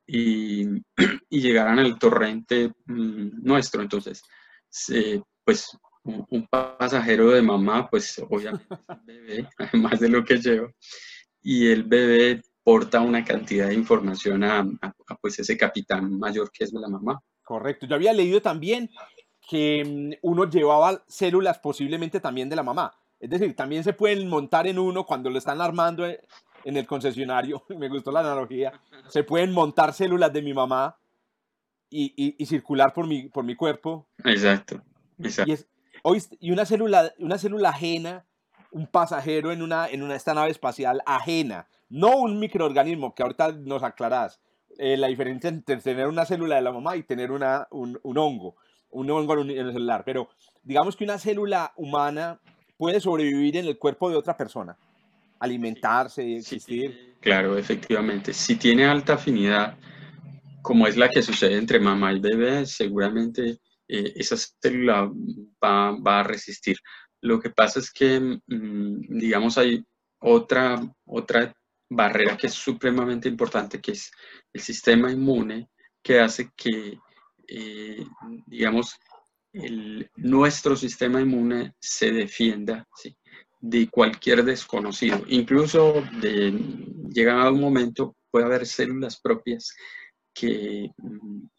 y, 0.06 0.66
y 1.30 1.42
llegaran 1.42 1.80
al 1.80 1.98
torrente 1.98 2.72
mm, 2.86 3.44
nuestro. 3.44 3.82
Entonces, 3.82 4.22
pues 5.44 5.78
un, 6.04 6.48
pasajero 6.48 7.32
de 7.32 7.42
mamá, 7.42 7.90
pues 7.90 8.22
obviamente 8.30 8.66
es 8.72 9.06
bebé, 9.06 9.50
además 9.58 10.00
de 10.00 10.10
lo 10.10 10.24
que 10.24 10.38
lleva, 10.38 10.72
y 11.42 11.68
el 11.68 11.84
bebé 11.84 12.42
porta 12.64 13.02
una 13.02 13.24
cantidad 13.24 13.68
de 13.68 13.74
información 13.74 14.44
a, 14.44 14.66
pues 15.22 15.40
ese 15.40 15.58
capitán 15.58 16.18
mayor 16.18 16.50
que 16.52 16.64
es 16.64 16.74
la 16.74 16.88
mamá. 16.88 17.20
Correcto. 17.44 17.86
Yo 17.86 17.96
había 17.96 18.14
leído 18.14 18.42
también 18.42 18.90
que 19.48 19.84
mm, 19.86 20.28
uno 20.28 20.50
llevaba 20.50 21.04
células 21.08 21.60
posiblemente 21.60 22.20
también 22.20 22.50
de 22.50 22.56
la 22.56 22.64
mamá. 22.64 22.94
Es 23.20 23.30
decir, 23.30 23.56
también 23.56 23.84
se 23.84 23.94
pueden 23.94 24.28
montar 24.28 24.68
en 24.68 24.80
uno 24.80 25.06
cuando 25.06 25.30
lo 25.30 25.38
están 25.38 25.62
armando 25.62 26.06
eh, 26.06 26.22
en 26.66 26.78
el 26.78 26.88
concesionario, 26.88 27.64
me 27.78 27.90
gustó 27.90 28.12
la 28.12 28.22
analogía, 28.22 28.74
se 29.08 29.24
pueden 29.24 29.52
montar 29.52 29.94
células 29.94 30.32
de 30.32 30.42
mi 30.42 30.54
mamá 30.54 30.98
y, 31.90 32.36
y, 32.38 32.46
circular 32.48 32.92
por 32.94 33.06
mi, 33.06 33.30
por 33.30 33.44
mi 33.44 33.56
cuerpo. 33.56 34.08
Exacto, 34.26 34.82
exacto. 35.20 35.52
Y, 35.52 35.54
es, 35.54 35.68
y 36.40 36.52
una, 36.52 36.66
célula, 36.66 37.14
una 37.20 37.38
célula 37.38 37.70
ajena, 37.70 38.26
un 38.72 38.88
pasajero 38.88 39.52
en, 39.52 39.62
una, 39.62 39.88
en 39.88 40.02
una, 40.02 40.16
esta 40.16 40.34
nave 40.34 40.50
espacial 40.50 41.04
ajena, 41.06 41.68
no 41.90 42.18
un 42.18 42.40
microorganismo, 42.40 43.14
que 43.14 43.22
ahorita 43.22 43.52
nos 43.52 43.84
aclarás 43.84 44.42
eh, 44.78 44.98
la 44.98 45.08
diferencia 45.08 45.50
entre 45.50 45.78
tener 45.78 46.08
una 46.08 46.26
célula 46.26 46.56
de 46.56 46.62
la 46.62 46.72
mamá 46.72 46.96
y 46.96 47.04
tener 47.04 47.32
una, 47.32 47.68
un, 47.72 48.00
un 48.04 48.18
hongo, 48.18 48.56
un 48.90 49.10
hongo 49.10 49.42
en 49.42 49.50
el 49.50 49.74
celular, 49.74 50.04
pero 50.06 50.30
digamos 50.64 50.96
que 50.96 51.04
una 51.04 51.18
célula 51.18 51.74
humana 51.76 52.40
puede 52.78 53.00
sobrevivir 53.00 53.58
en 53.58 53.66
el 53.66 53.78
cuerpo 53.78 54.10
de 54.10 54.16
otra 54.16 54.36
persona 54.36 54.78
alimentarse 55.44 56.24
y 56.24 56.36
existir. 56.38 57.16
claro, 57.20 57.58
efectivamente. 57.58 58.34
Si 58.34 58.56
tiene 58.56 58.86
alta 58.86 59.16
afinidad, 59.16 59.78
como 60.62 60.88
es 60.88 60.96
la 60.96 61.10
que 61.10 61.22
sucede 61.22 61.58
entre 61.58 61.80
mamá 61.80 62.14
y 62.14 62.20
bebé, 62.22 62.66
seguramente 62.66 63.60
eh, 63.88 64.14
esa 64.16 64.38
célula 64.38 65.12
va, 65.62 66.20
a 66.20 66.24
resistir. 66.24 66.78
Lo 67.22 67.42
que 67.42 67.50
pasa 67.50 67.80
es 67.80 67.92
que, 67.92 68.20
mm, 68.20 69.20
digamos, 69.20 69.58
hay 69.58 69.84
otra, 70.20 70.82
otra 71.06 71.54
barrera 71.96 72.38
que 72.38 72.48
es 72.48 72.54
supremamente 72.54 73.30
importante, 73.30 73.80
que 73.80 73.92
es 73.92 74.12
el 74.52 74.62
sistema 74.62 75.12
inmune, 75.12 75.70
que 76.02 76.20
hace 76.20 76.52
que, 76.56 76.98
eh, 77.48 78.06
digamos, 78.46 79.00
el, 79.54 80.10
nuestro 80.16 80.76
sistema 80.76 81.22
inmune 81.22 81.74
se 81.80 82.12
defienda, 82.12 82.88
¿sí? 82.96 83.16
de 83.60 83.88
cualquier 83.90 84.44
desconocido. 84.44 85.24
Incluso 85.28 86.04
de, 86.20 86.52
llegado 87.10 87.42
a 87.42 87.52
un 87.52 87.62
momento 87.62 88.16
puede 88.30 88.46
haber 88.46 88.66
células 88.66 89.20
propias 89.22 89.74
que, 90.34 90.90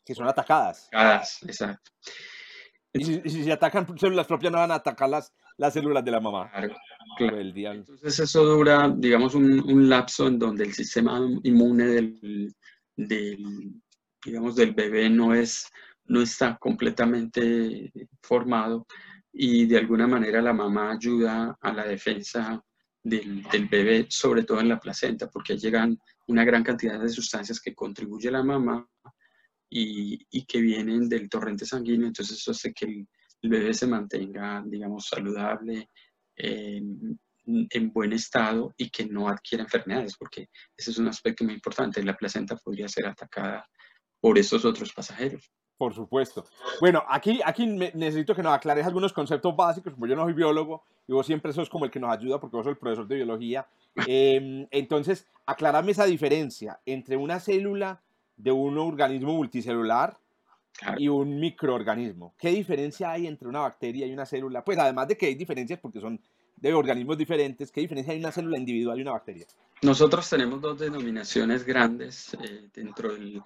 que 0.05 0.15
son 0.15 0.29
atacadas. 0.29 0.89
Atacadas, 0.89 1.43
exacto. 1.45 1.91
Y 2.93 3.05
si, 3.05 3.31
si, 3.31 3.51
atacan 3.51 3.87
células 3.99 4.27
propias, 4.27 4.53
no 4.53 4.59
van 4.59 4.71
a 4.71 4.77
atacar 4.77 5.09
las, 5.09 5.33
las 5.57 5.73
células 5.73 6.05
de 6.05 6.11
la 6.11 6.21
mamá. 6.21 6.51
Claro, 6.51 6.75
claro. 7.17 7.41
Entonces 7.41 8.19
eso 8.19 8.45
dura, 8.45 8.93
digamos, 8.97 9.35
un, 9.35 9.61
un, 9.61 9.89
lapso 9.89 10.27
en 10.27 10.39
donde 10.39 10.65
el 10.65 10.73
sistema 10.73 11.21
inmune 11.43 11.87
del, 11.87 12.55
del, 12.97 13.73
digamos, 14.25 14.57
del 14.57 14.73
bebé 14.73 15.09
no, 15.09 15.35
es, 15.35 15.69
no 16.07 16.23
está 16.23 16.57
completamente 16.59 17.93
formado 18.23 18.87
y 19.33 19.67
de 19.67 19.79
alguna 19.79 20.07
manera 20.07 20.41
la 20.41 20.53
mamá 20.53 20.93
ayuda 20.93 21.57
a 21.61 21.73
la 21.73 21.85
defensa 21.85 22.63
del, 23.03 23.43
del, 23.45 23.69
bebé, 23.69 24.07
sobre 24.09 24.45
todo 24.45 24.61
en 24.61 24.69
la 24.69 24.81
placenta, 24.81 25.29
porque 25.29 25.59
llegan 25.59 25.99
una 26.27 26.45
gran 26.45 26.63
cantidad 26.63 26.99
de 26.99 27.09
sustancias 27.09 27.61
que 27.61 27.75
contribuye 27.75 28.31
la 28.31 28.43
mamá 28.43 28.89
y, 29.69 30.25
y 30.31 30.45
que 30.47 30.61
vienen 30.61 31.09
del 31.09 31.29
torrente 31.29 31.67
sanguíneo, 31.67 32.07
entonces 32.07 32.39
eso 32.39 32.53
hace 32.53 32.73
que 32.73 32.87
el, 32.87 33.09
el 33.45 33.51
bebé 33.51 33.75
se 33.75 33.87
mantenga, 33.87 34.63
digamos, 34.67 35.07
saludable, 35.07 35.91
eh, 36.37 36.83
en 37.47 37.93
buen 37.93 38.15
estado 38.15 38.73
y 38.79 38.89
que 38.89 39.05
no 39.05 39.29
adquiera 39.29 39.65
enfermedades, 39.65 40.17
porque 40.17 40.49
ese 40.75 40.91
es 40.91 40.99
un 40.99 41.09
aspecto 41.09 41.45
muy 41.45 41.53
importante. 41.53 42.03
La 42.03 42.17
placenta 42.17 42.57
podría 42.57 42.89
ser 42.89 43.07
atacada 43.07 43.69
por 44.19 44.39
esos 44.39 44.65
otros 44.65 44.91
pasajeros. 44.95 45.53
Por 45.77 45.93
supuesto. 45.93 46.47
Bueno, 46.81 47.05
aquí, 47.07 47.41
aquí 47.45 47.67
necesito 47.67 48.35
que 48.35 48.43
nos 48.43 48.55
aclares 48.55 48.87
algunos 48.87 49.13
conceptos 49.13 49.55
básicos, 49.55 49.93
porque 49.93 50.11
yo 50.11 50.17
no 50.17 50.25
soy 50.25 50.33
biólogo 50.33 50.85
y 51.07 51.13
vos 51.13 51.27
siempre 51.27 51.53
sos 51.53 51.69
como 51.69 51.85
el 51.85 51.91
que 51.91 52.01
nos 52.01 52.17
ayuda 52.17 52.41
porque 52.41 52.57
vos 52.57 52.65
sos 52.65 52.73
el 52.73 52.79
profesor 52.79 53.07
de 53.07 53.17
biología. 53.17 53.69
Em, 54.07 54.67
entonces, 54.71 55.27
aclarame 55.45 55.93
esa 55.93 56.07
diferencia 56.07 56.81
entre 56.87 57.17
una 57.17 57.41
célula 57.41 58.03
de 58.37 58.53
un 58.53 58.79
organismo 58.79 59.35
multicelular 59.35 60.17
y 60.99 61.09
un 61.09 61.39
microorganismo. 61.39 62.35
¿Qué 62.39 62.51
diferencia 62.51 63.13
hay 63.13 63.27
entre 63.27 63.49
una 63.49 63.61
bacteria 63.61 64.07
y 64.07 64.13
una 64.13 64.27
célula? 64.27 64.65
Pues 64.65 64.79
además 64.79 65.09
de 65.09 65.17
que 65.17 65.27
hay 65.27 65.35
diferencias 65.35 65.79
porque 65.81 66.01
son 66.01 66.21
de 66.57 66.73
organismos 66.73 67.19
diferentes, 67.19 67.71
¿qué 67.71 67.81
diferencia 67.81 68.13
hay 68.13 68.21
una 68.21 68.33
célula 68.33 68.59
individual 68.59 68.99
y 68.99 69.03
una 69.03 69.13
bacteria? 69.13 69.47
Nosotros 69.83 70.29
tenemos 70.29 70.61
dos 70.61 70.79
denominaciones 70.79 71.65
grandes 71.65 72.35
eh, 72.35 72.71
dentro 72.73 73.13
del, 73.13 73.43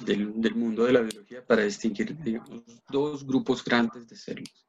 del, 0.00 0.54
mundo 0.54 0.84
de 0.84 0.92
la 0.92 1.00
biología 1.00 1.44
para 1.44 1.62
distinguir, 1.62 2.16
digamos, 2.18 2.62
dos 2.88 3.26
grupos 3.26 3.64
grandes 3.64 4.08
de 4.08 4.16
células. 4.16 4.66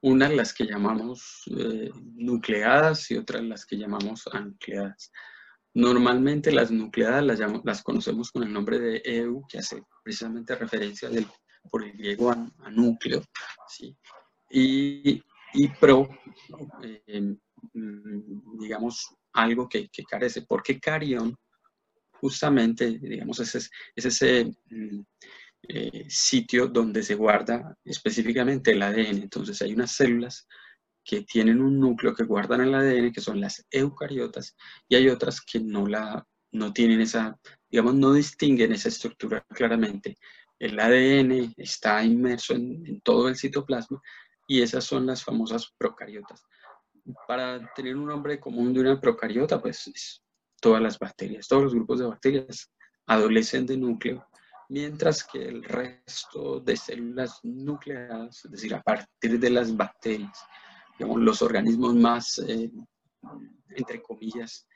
Una 0.00 0.28
las 0.28 0.52
que 0.52 0.64
llamamos 0.64 1.42
eh, 1.56 1.90
nucleadas 2.14 3.10
y 3.10 3.16
otras 3.16 3.42
las 3.42 3.64
que 3.64 3.76
llamamos 3.76 4.28
anucleadas. 4.32 5.12
Normalmente 5.74 6.52
las 6.52 6.70
nucleadas 6.70 7.24
las, 7.24 7.40
las 7.64 7.82
conocemos 7.82 8.30
con 8.30 8.42
el 8.42 8.52
nombre 8.52 8.78
de 8.78 9.02
EU, 9.04 9.46
que 9.48 9.58
hace 9.58 9.82
precisamente 10.02 10.54
referencia 10.54 11.08
del 11.08 11.26
por 11.68 11.84
el 11.84 11.92
griego 11.92 12.30
a, 12.30 12.70
núcleo, 12.70 13.22
¿sí? 13.68 13.96
y, 14.50 15.22
y 15.54 15.68
pro, 15.80 16.08
eh, 16.82 17.36
mm, 17.74 18.58
digamos, 18.58 19.14
algo 19.32 19.68
que, 19.68 19.88
carece, 20.08 20.42
porque 20.42 20.80
carión 20.80 21.36
justamente, 22.12 22.98
digamos, 22.98 23.40
es, 23.40 23.70
es 23.94 24.04
ese 24.04 24.52
mm, 24.70 25.00
eh, 25.68 26.06
sitio 26.08 26.68
donde 26.68 27.02
se 27.02 27.14
guarda 27.14 27.76
específicamente 27.84 28.72
el 28.72 28.82
ADN. 28.82 29.22
Entonces 29.22 29.60
hay 29.62 29.74
unas 29.74 29.92
células 29.92 30.46
que 31.04 31.22
tienen 31.22 31.60
un 31.60 31.78
núcleo 31.78 32.14
que 32.14 32.24
guardan 32.24 32.62
el 32.62 32.74
ADN, 32.74 33.12
que 33.12 33.20
son 33.20 33.40
las 33.40 33.64
eucariotas, 33.70 34.56
y 34.88 34.96
hay 34.96 35.08
otras 35.08 35.40
que 35.40 35.60
no, 35.60 35.86
la, 35.86 36.26
no 36.52 36.72
tienen 36.72 37.00
esa, 37.00 37.38
digamos, 37.70 37.94
no 37.94 38.12
distinguen 38.12 38.72
esa 38.72 38.88
estructura 38.88 39.44
claramente 39.48 40.16
el 40.58 40.78
ADN 40.78 41.54
está 41.56 42.02
inmerso 42.02 42.54
en, 42.54 43.00
todo 43.02 43.28
el 43.28 43.36
citoplasma 43.36 44.00
y 44.46 44.62
esas 44.62 44.84
son 44.84 45.06
las 45.06 45.22
famosas 45.22 45.72
procariotas. 45.76 46.42
Para 47.28 47.72
tener 47.74 47.96
un 47.96 48.06
nombre 48.06 48.40
común 48.40 48.72
de 48.72 48.80
una 48.80 49.00
procariota, 49.00 49.60
pues 49.60 50.22
todas 50.60 50.82
las 50.82 50.98
bacterias, 50.98 51.46
todos 51.46 51.64
los 51.64 51.74
grupos 51.74 51.98
de 52.00 52.06
bacterias 52.06 52.72
adolecen 53.06 53.66
de 53.66 53.76
núcleo, 53.76 54.26
mientras 54.68 55.22
que 55.22 55.44
el 55.44 55.62
resto 55.62 56.60
de 56.60 56.76
células 56.76 57.38
nucleadas, 57.44 58.44
es 58.44 58.50
decir, 58.50 58.74
a 58.74 58.82
partir 58.82 59.38
de 59.38 59.50
las 59.50 59.76
bacterias, 59.76 60.38
digamos, 60.98 61.20
los 61.20 61.42
organismos 61.42 61.94
más, 61.94 62.38
eh, 62.38 62.72
entre 63.70 64.02
comillas, 64.02 64.66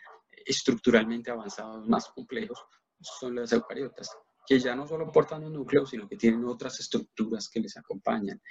estructuralmente 0.44 1.30
avanzados, 1.30 1.88
más 1.88 2.08
complejos, 2.08 2.62
son 3.00 3.36
las 3.36 3.52
eucariotas 3.52 4.10
que 4.50 4.58
ya 4.58 4.74
no 4.74 4.84
solo 4.84 5.12
portan 5.12 5.44
un 5.44 5.52
núcleo, 5.52 5.86
sino 5.86 6.08
que 6.08 6.16
tienen 6.16 6.44
otras 6.44 6.80
estructuras 6.80 7.48
que 7.48 7.60
les 7.60 7.76
acompañan. 7.76 8.42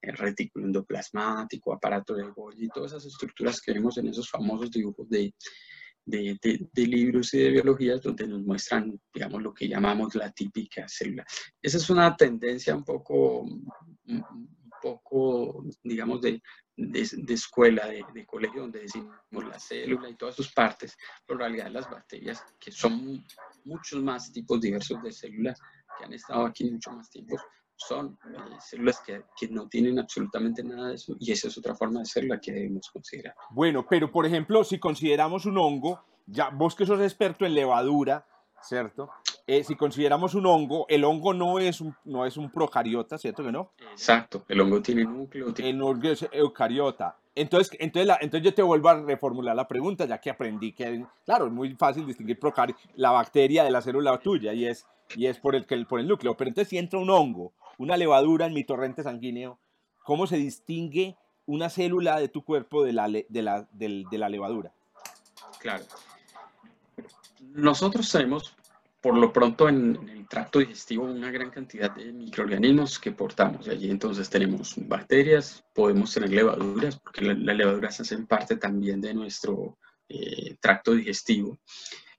El 0.00 0.16
retículo 0.16 0.64
endoplasmático, 0.64 1.74
aparato 1.74 2.14
de 2.14 2.24
Golgi, 2.30 2.68
todas 2.68 2.92
esas 2.92 3.04
estructuras 3.04 3.60
que 3.60 3.74
vemos 3.74 3.98
en 3.98 4.08
esos 4.08 4.30
famosos 4.30 4.70
dibujos 4.70 5.10
de, 5.10 5.34
de, 6.06 6.38
de, 6.72 6.86
libros 6.86 7.34
y 7.34 7.40
de 7.40 7.50
biología 7.50 7.98
donde 7.98 8.26
nos 8.26 8.40
muestran, 8.40 8.98
digamos, 9.12 9.42
lo 9.42 9.52
que 9.52 9.68
llamamos 9.68 10.14
la 10.14 10.32
típica 10.32 10.88
célula. 10.88 11.26
Esa 11.60 11.76
es 11.76 11.90
una 11.90 12.16
tendencia 12.16 12.74
un 12.74 12.84
poco, 12.84 13.42
un 13.42 14.48
poco 14.80 15.66
digamos, 15.82 16.22
de, 16.22 16.40
de, 16.76 17.34
escuela, 17.34 17.88
de, 17.88 18.24
colegio, 18.24 18.62
donde 18.62 18.80
decimos 18.80 19.14
la 19.46 19.58
célula 19.58 20.08
y 20.08 20.16
todas 20.16 20.34
sus 20.34 20.50
partes, 20.50 20.96
pero 21.26 21.40
en 21.40 21.40
realidad 21.40 21.70
las 21.70 21.90
bacterias, 21.90 22.42
que 22.58 22.72
son 22.72 23.22
muchos 23.64 24.02
más 24.02 24.32
tipos 24.32 24.60
diversos 24.60 25.02
de 25.02 25.12
células 25.12 25.60
que 25.98 26.04
han 26.04 26.12
estado 26.12 26.46
aquí 26.46 26.70
mucho 26.70 26.90
más 26.92 27.10
tiempo, 27.10 27.36
son 27.76 28.18
eh, 28.26 28.56
células 28.60 29.00
que, 29.00 29.24
que, 29.36 29.48
no 29.48 29.68
tienen 29.68 29.98
absolutamente 29.98 30.62
nada 30.62 30.88
de 30.88 30.94
eso 30.94 31.16
y 31.18 31.32
esa 31.32 31.48
es 31.48 31.58
otra 31.58 31.74
forma 31.74 32.00
de 32.00 32.06
célula 32.06 32.40
que 32.40 32.52
debemos 32.52 32.88
considerar. 32.90 33.34
Bueno, 33.50 33.86
pero 33.88 34.10
por 34.10 34.26
ejemplo, 34.26 34.62
si 34.64 34.78
consideramos 34.78 35.46
un 35.46 35.58
hongo, 35.58 36.00
ya 36.26 36.50
vos 36.50 36.74
que 36.74 36.86
sos 36.86 37.00
experto 37.00 37.44
en 37.44 37.54
levadura, 37.54 38.26
¿cierto? 38.62 39.10
Eh, 39.46 39.64
si 39.64 39.74
consideramos 39.74 40.34
un 40.34 40.46
hongo, 40.46 40.86
el 40.88 41.04
hongo 41.04 41.34
no 41.34 41.58
es 41.58 41.80
un, 41.80 41.94
no 42.04 42.24
es 42.24 42.36
un 42.36 42.50
procariota, 42.50 43.18
¿cierto 43.18 43.42
que 43.42 43.52
no? 43.52 43.72
Exacto, 43.90 44.44
el 44.48 44.60
hongo 44.60 44.80
tiene 44.80 45.04
núcleo. 45.04 45.52
Tiene... 45.52 45.70
El 45.70 45.82
hongo 45.82 46.08
es 46.08 46.26
eucariota. 46.30 47.18
Entonces, 47.34 47.76
entonces, 47.80 48.14
entonces 48.20 48.44
yo 48.44 48.54
te 48.54 48.62
vuelvo 48.62 48.90
a 48.90 49.00
reformular 49.00 49.56
la 49.56 49.66
pregunta, 49.66 50.04
ya 50.04 50.18
que 50.18 50.30
aprendí 50.30 50.72
que, 50.72 51.04
claro, 51.24 51.46
es 51.46 51.52
muy 51.52 51.74
fácil 51.74 52.06
distinguir 52.06 52.38
la 52.96 53.10
bacteria 53.10 53.64
de 53.64 53.70
la 53.70 53.80
célula 53.80 54.18
tuya 54.18 54.52
y 54.52 54.66
es, 54.66 54.86
y 55.16 55.26
es 55.26 55.38
por, 55.38 55.54
el, 55.54 55.64
por 55.86 56.00
el 56.00 56.08
núcleo. 56.08 56.36
Pero 56.36 56.48
entonces 56.48 56.68
si 56.68 56.76
entra 56.76 56.98
un 56.98 57.08
hongo, 57.08 57.54
una 57.78 57.96
levadura 57.96 58.46
en 58.46 58.52
mi 58.52 58.64
torrente 58.64 59.02
sanguíneo, 59.02 59.58
¿cómo 60.04 60.26
se 60.26 60.36
distingue 60.36 61.16
una 61.46 61.70
célula 61.70 62.20
de 62.20 62.28
tu 62.28 62.44
cuerpo 62.44 62.84
de 62.84 62.92
la, 62.92 63.08
de 63.08 63.42
la, 63.42 63.66
de, 63.72 64.04
de 64.10 64.18
la 64.18 64.28
levadura? 64.28 64.72
Claro. 65.58 65.84
Nosotros 67.40 68.10
tenemos 68.10 68.54
por 69.02 69.18
lo 69.18 69.32
pronto 69.32 69.68
en, 69.68 70.08
el 70.08 70.28
tracto 70.28 70.60
digestivo 70.60 71.04
una 71.04 71.30
gran 71.30 71.50
cantidad 71.50 71.90
de 71.90 72.12
microorganismos 72.12 73.00
que 73.00 73.10
portamos. 73.10 73.68
Allí 73.68 73.90
entonces 73.90 74.30
tenemos 74.30 74.74
bacterias, 74.76 75.64
podemos 75.74 76.14
tener 76.14 76.30
levaduras, 76.30 76.98
porque 77.00 77.22
las 77.22 77.56
levaduras 77.56 78.00
hacen 78.00 78.26
parte 78.26 78.56
también 78.56 79.00
de 79.00 79.12
nuestro 79.12 79.76
eh, 80.08 80.56
tracto 80.60 80.94
digestivo. 80.94 81.58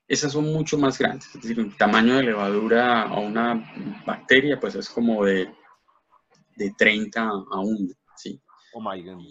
Esas 0.05 0.33
son 0.33 0.51
mucho 0.51 0.77
más 0.77 0.99
grandes, 0.99 1.27
es 1.33 1.41
decir, 1.41 1.57
el 1.59 1.75
tamaño 1.77 2.17
de 2.17 2.23
levadura 2.23 3.03
a 3.03 3.17
una 3.19 4.03
bacteria 4.05 4.59
pues 4.59 4.75
es 4.75 4.89
como 4.89 5.23
de, 5.23 5.49
de 6.57 6.73
30 6.77 7.21
a 7.21 7.59
1. 7.59 7.93
¿sí? 8.17 8.41
Oh 8.73 8.81
my 8.81 9.01
God. 9.01 9.23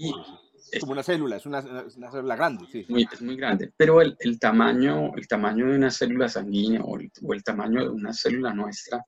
Es 0.72 0.80
como 0.80 0.92
una 0.92 1.02
célula, 1.02 1.36
es 1.36 1.46
una, 1.46 1.60
una 1.60 2.10
célula 2.10 2.34
grande, 2.34 2.66
sí. 2.72 2.86
Muy, 2.88 3.06
es 3.12 3.20
muy 3.22 3.36
grande, 3.36 3.72
pero 3.76 4.00
el, 4.00 4.16
el, 4.18 4.38
tamaño, 4.38 5.14
el 5.14 5.28
tamaño 5.28 5.66
de 5.66 5.76
una 5.76 5.90
célula 5.90 6.28
sanguínea 6.28 6.80
o 6.82 6.98
el, 6.98 7.10
o 7.22 7.34
el 7.34 7.44
tamaño 7.44 7.82
de 7.82 7.90
una 7.90 8.12
célula 8.12 8.54
nuestra 8.54 9.04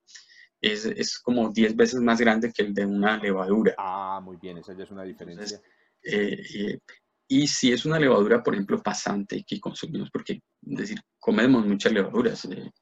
es, 0.60 0.84
es 0.84 1.18
como 1.18 1.50
10 1.50 1.74
veces 1.74 2.00
más 2.00 2.20
grande 2.20 2.52
que 2.52 2.62
el 2.62 2.74
de 2.74 2.84
una 2.84 3.16
levadura. 3.16 3.74
Ah, 3.78 4.20
muy 4.22 4.36
bien, 4.36 4.58
esa 4.58 4.74
ya 4.76 4.84
es 4.84 4.90
una 4.90 5.04
diferencia. 5.04 5.60
eh, 6.02 6.38
eh, 6.54 6.78
y 7.26 7.46
si 7.46 7.72
es 7.72 7.86
una 7.86 7.98
levadura, 7.98 8.42
por 8.42 8.54
ejemplo, 8.54 8.82
pasante 8.82 9.44
que 9.46 9.58
consumimos, 9.58 10.10
porque, 10.10 10.34
es 10.34 10.78
decir, 10.78 11.00
comemos 11.18 11.66
muchas 11.66 11.92
levaduras. 11.92 12.44
Eh, 12.44 12.60
en 12.60 12.72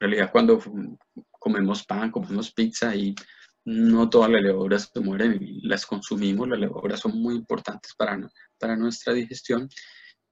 realidad, 0.00 0.30
cuando 0.32 0.60
comemos 1.30 1.84
pan, 1.86 2.10
comemos 2.10 2.52
pizza 2.52 2.94
y 2.94 3.14
no 3.64 4.10
todas 4.10 4.30
las 4.30 4.42
levaduras 4.42 4.90
se 4.92 5.00
mueren 5.00 5.38
las 5.62 5.86
consumimos, 5.86 6.48
las 6.48 6.58
levaduras 6.58 7.00
son 7.00 7.20
muy 7.20 7.34
importantes 7.34 7.94
para, 7.96 8.18
para 8.58 8.76
nuestra 8.76 9.12
digestión. 9.12 9.68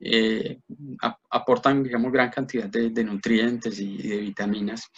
Eh, 0.03 0.59
aportan, 1.31 1.83
digamos, 1.83 2.11
gran 2.11 2.31
cantidad 2.31 2.69
de, 2.69 3.05
nutrientes 3.05 3.79
y, 3.79 3.99
de 3.99 4.17
vitaminas. 4.19 4.89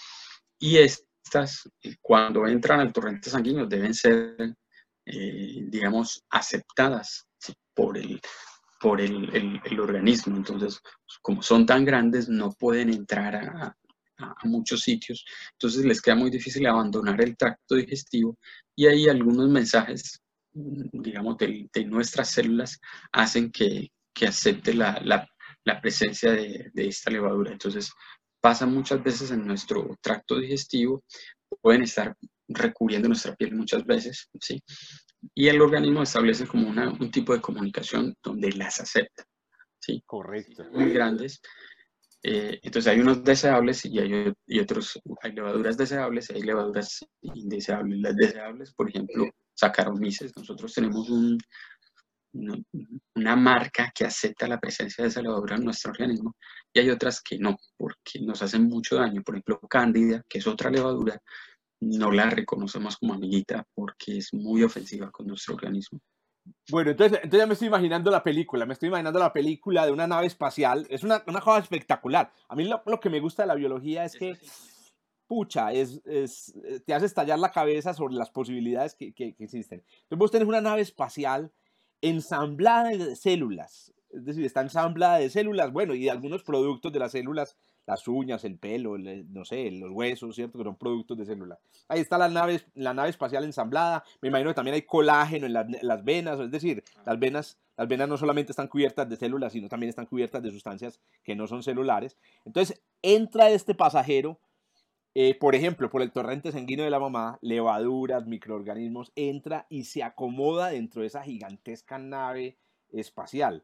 Y 0.59 0.79
estas, 0.79 1.69
eh, 1.83 1.97
cuando 2.01 2.47
entran 2.47 2.81
al 2.81 2.93
torrente 2.93 3.29
sanguíneo, 3.29 3.67
deben 3.67 3.95
ser, 3.95 4.37
eh, 5.05 5.65
digamos, 5.67 6.25
aceptadas 6.31 7.27
por, 7.75 7.99
el, 7.99 8.21
por 8.81 9.01
el, 9.01 9.81
organismo. 9.81 10.37
Entonces, 10.37 10.81
como 11.21 11.43
son 11.43 11.67
tan 11.67 11.85
grandes, 11.85 12.29
no 12.29 12.53
pueden 12.53 12.91
entrar 12.91 13.35
a, 13.35 13.77
a, 14.23 14.35
muchos 14.45 14.83
sitios, 14.83 15.25
entonces 15.53 15.85
les 15.85 16.01
queda 16.01 16.15
muy 16.15 16.31
difícil 16.31 16.67
abandonar 16.67 17.21
el 17.21 17.37
tracto 17.37 17.77
digestivo 17.77 18.39
y 18.77 18.87
ahí 18.87 19.09
algunos 19.09 19.49
mensajes, 19.49 20.21
digamos, 20.53 21.37
de, 21.39 21.69
de 21.73 21.85
nuestras 21.85 22.31
células 22.31 22.79
hacen 23.13 23.51
que, 23.51 23.91
que 24.15 24.27
acepte 24.27 24.75
la, 24.75 25.01
la, 25.05 25.29
la 25.65 25.81
presencia 25.81 26.33
de, 26.33 26.71
de, 26.73 26.89
esta 26.89 27.11
levadura. 27.11 27.53
Entonces, 27.53 27.93
pasan 28.41 28.75
muchas 28.75 29.03
veces 29.03 29.31
en 29.31 29.47
nuestro 29.47 29.97
tracto 30.01 30.39
digestivo, 30.39 31.05
pueden 31.61 31.83
estar 31.83 32.17
recubriendo 32.49 33.09
nuestra 33.09 33.35
piel 33.35 33.55
muchas 33.55 33.85
veces, 33.85 34.29
¿sí? 34.41 34.63
Y 35.35 35.49
el 35.49 35.61
organismo 35.61 36.03
establece 36.03 36.47
como 36.47 36.69
una, 36.69 36.91
un 36.91 37.11
tipo 37.11 37.33
de 37.33 37.41
comunicación 37.41 38.15
donde 38.23 38.53
las 38.53 38.81
acepta, 38.81 39.25
¿sí? 39.79 40.03
Correcto. 40.05 40.65
Muy 40.73 40.91
grandes. 40.91 41.41
Eh, 42.25 42.61
entonces 42.63 42.93
hay 42.93 43.01
unos 43.01 43.25
deseables 43.25 43.85
y 43.85 43.99
hay 43.99 44.33
y 44.47 44.61
otros, 44.61 45.01
hay 45.23 45.33
levaduras 45.33 45.77
deseables 45.77 46.31
y 46.31 46.35
hay 46.35 46.43
levaduras 46.43 47.05
indeseables. 47.23 47.99
Las 48.01 48.17
deseables, 48.17 48.73
por 48.75 48.89
ejemplo, 48.89 49.29
Saccharomyces. 49.55 50.37
Nosotros 50.37 50.73
tenemos 50.73 51.11
un, 51.11 51.39
una, 53.15 53.37
marca 53.37 53.93
que 53.95 54.05
acepta 54.05 54.47
la 54.49 54.61
presencia 54.61 55.03
de 55.03 55.11
esa 55.11 55.23
levadura 55.23 55.57
en 55.57 55.65
nuestro 55.65 55.91
organismo 55.91 56.37
y 56.73 56.81
hay 56.81 56.91
otras 56.91 57.21
que 57.21 57.39
no, 57.39 57.57
porque 57.77 58.21
nos 58.21 58.43
hacen 58.43 58.65
mucho 58.69 58.97
daño. 58.97 59.23
Por 59.23 59.35
ejemplo, 59.35 59.61
Cándida, 59.69 60.23
que 60.29 60.39
es 60.39 60.47
otra 60.47 60.71
levadura, 60.71 61.21
no 61.81 62.13
la 62.13 62.31
reconocemos 62.31 62.97
como 62.97 63.15
amiguita 63.15 63.67
porque 63.75 64.19
es 64.19 64.33
muy 64.33 64.63
ofensiva 64.63 65.11
con 65.11 65.27
nuestro 65.27 65.55
organismo. 65.55 66.01
Bueno, 66.71 66.93
entonces, 66.93 67.19
entonces 67.23 67.41
ya 67.41 67.47
me 67.47 67.55
estoy 67.55 67.69
imaginando 67.69 68.11
la 68.11 68.23
película, 68.23 68.65
me 68.67 68.75
estoy 68.75 68.89
imaginando 68.89 69.19
la 69.19 69.33
película 69.33 69.85
de 69.85 69.93
una 69.93 70.07
nave 70.07 70.27
espacial, 70.27 70.87
es 70.91 71.03
una, 71.03 71.23
una 71.27 71.41
cosa 71.41 71.59
espectacular. 71.59 72.33
A 72.49 72.55
mí 72.55 72.65
lo, 72.65 72.83
lo, 72.87 73.01
que 73.01 73.11
me 73.11 73.21
gusta 73.21 73.43
de 73.43 73.49
la 73.49 73.55
biología 73.57 74.05
es 74.05 74.15
que, 74.17 74.37
pucha, 75.27 75.73
es, 75.73 76.01
es, 76.05 76.55
te 76.87 76.95
hace 76.95 77.07
estallar 77.07 77.39
la 77.39 77.51
cabeza 77.51 77.95
sobre 77.95 78.15
las 78.15 78.31
posibilidades 78.31 78.95
que, 78.95 79.13
que, 79.13 79.35
que 79.35 79.45
existen. 79.45 79.83
Entonces 80.03 80.19
vos 80.19 80.31
tenés 80.31 80.47
una 80.47 80.61
nave 80.61 80.83
espacial 80.83 81.53
ensamblada 82.01 82.91
de 82.91 83.17
células, 83.17 83.93
es 84.11 84.25
decir, 84.25 84.45
está 84.45 84.61
ensamblada 84.61 85.19
de 85.19 85.31
células, 85.31 85.73
bueno, 85.73 85.95
y 85.95 86.05
de 86.05 86.11
algunos 86.11 86.43
productos 86.43 86.93
de 86.93 86.99
las 86.99 87.13
células, 87.13 87.57
las 87.87 88.07
uñas, 88.09 88.45
el 88.45 88.59
pelo, 88.59 88.97
no 88.99 89.45
sé, 89.45 89.71
los 89.71 89.91
huesos, 89.91 90.35
¿cierto? 90.35 90.59
Que 90.59 90.65
son 90.65 90.77
productos 90.77 91.19
de 91.19 91.27
células. 91.27 91.59
Ahí 91.89 92.01
está 92.01 92.19
la 92.19 92.29
nave, 92.29 92.61
la 92.75 92.95
nave 92.95 93.11
espacial 93.11 93.45
ensamblada, 93.45 94.05
me 94.21 94.29
imagino 94.29 94.51
que 94.51 94.55
también 94.55 94.75
hay 94.75 94.83
colágeno 94.83 95.47
en, 95.47 95.53
las 95.53 96.05
venas, 96.05 96.39
es 96.41 96.51
decir, 96.51 96.85
las 97.05 97.19
venas, 97.19 97.59
las 97.77 97.89
venas 97.89 98.09
no 98.09 98.17
solamente 98.17 98.53
están 98.53 98.69
cubiertas 98.69 99.09
de 99.09 99.17
células, 99.17 99.53
sino 99.53 99.69
también 99.69 99.91
están 99.91 100.07
cubiertas 100.07 100.43
de 100.43 100.51
sustancias 100.51 101.01
que 101.23 101.35
no 101.35 101.47
son 101.47 101.63
celulares. 101.63 102.17
Entonces, 102.45 102.83
entra 103.03 103.51
este 103.51 103.75
pasajero 103.75 104.39
eh, 105.15 105.35
por 105.39 105.55
ejemplo, 105.55 105.91
por 105.91 106.01
el 106.01 106.11
torrente 106.11 106.53
sanguíneo 106.53 106.87
de 106.87 106.91
la 106.91 106.99
mamá, 106.99 107.39
levaduras, 107.43 108.27
microorganismos, 108.27 109.13
entra 109.15 109.67
y 109.69 109.85
se 109.85 110.03
acomoda 110.03 110.69
dentro 110.69 111.03
de 111.03 111.09
esa 111.09 111.23
gigantesca 111.23 111.99
nave 111.99 112.57
espacial. 112.89 113.63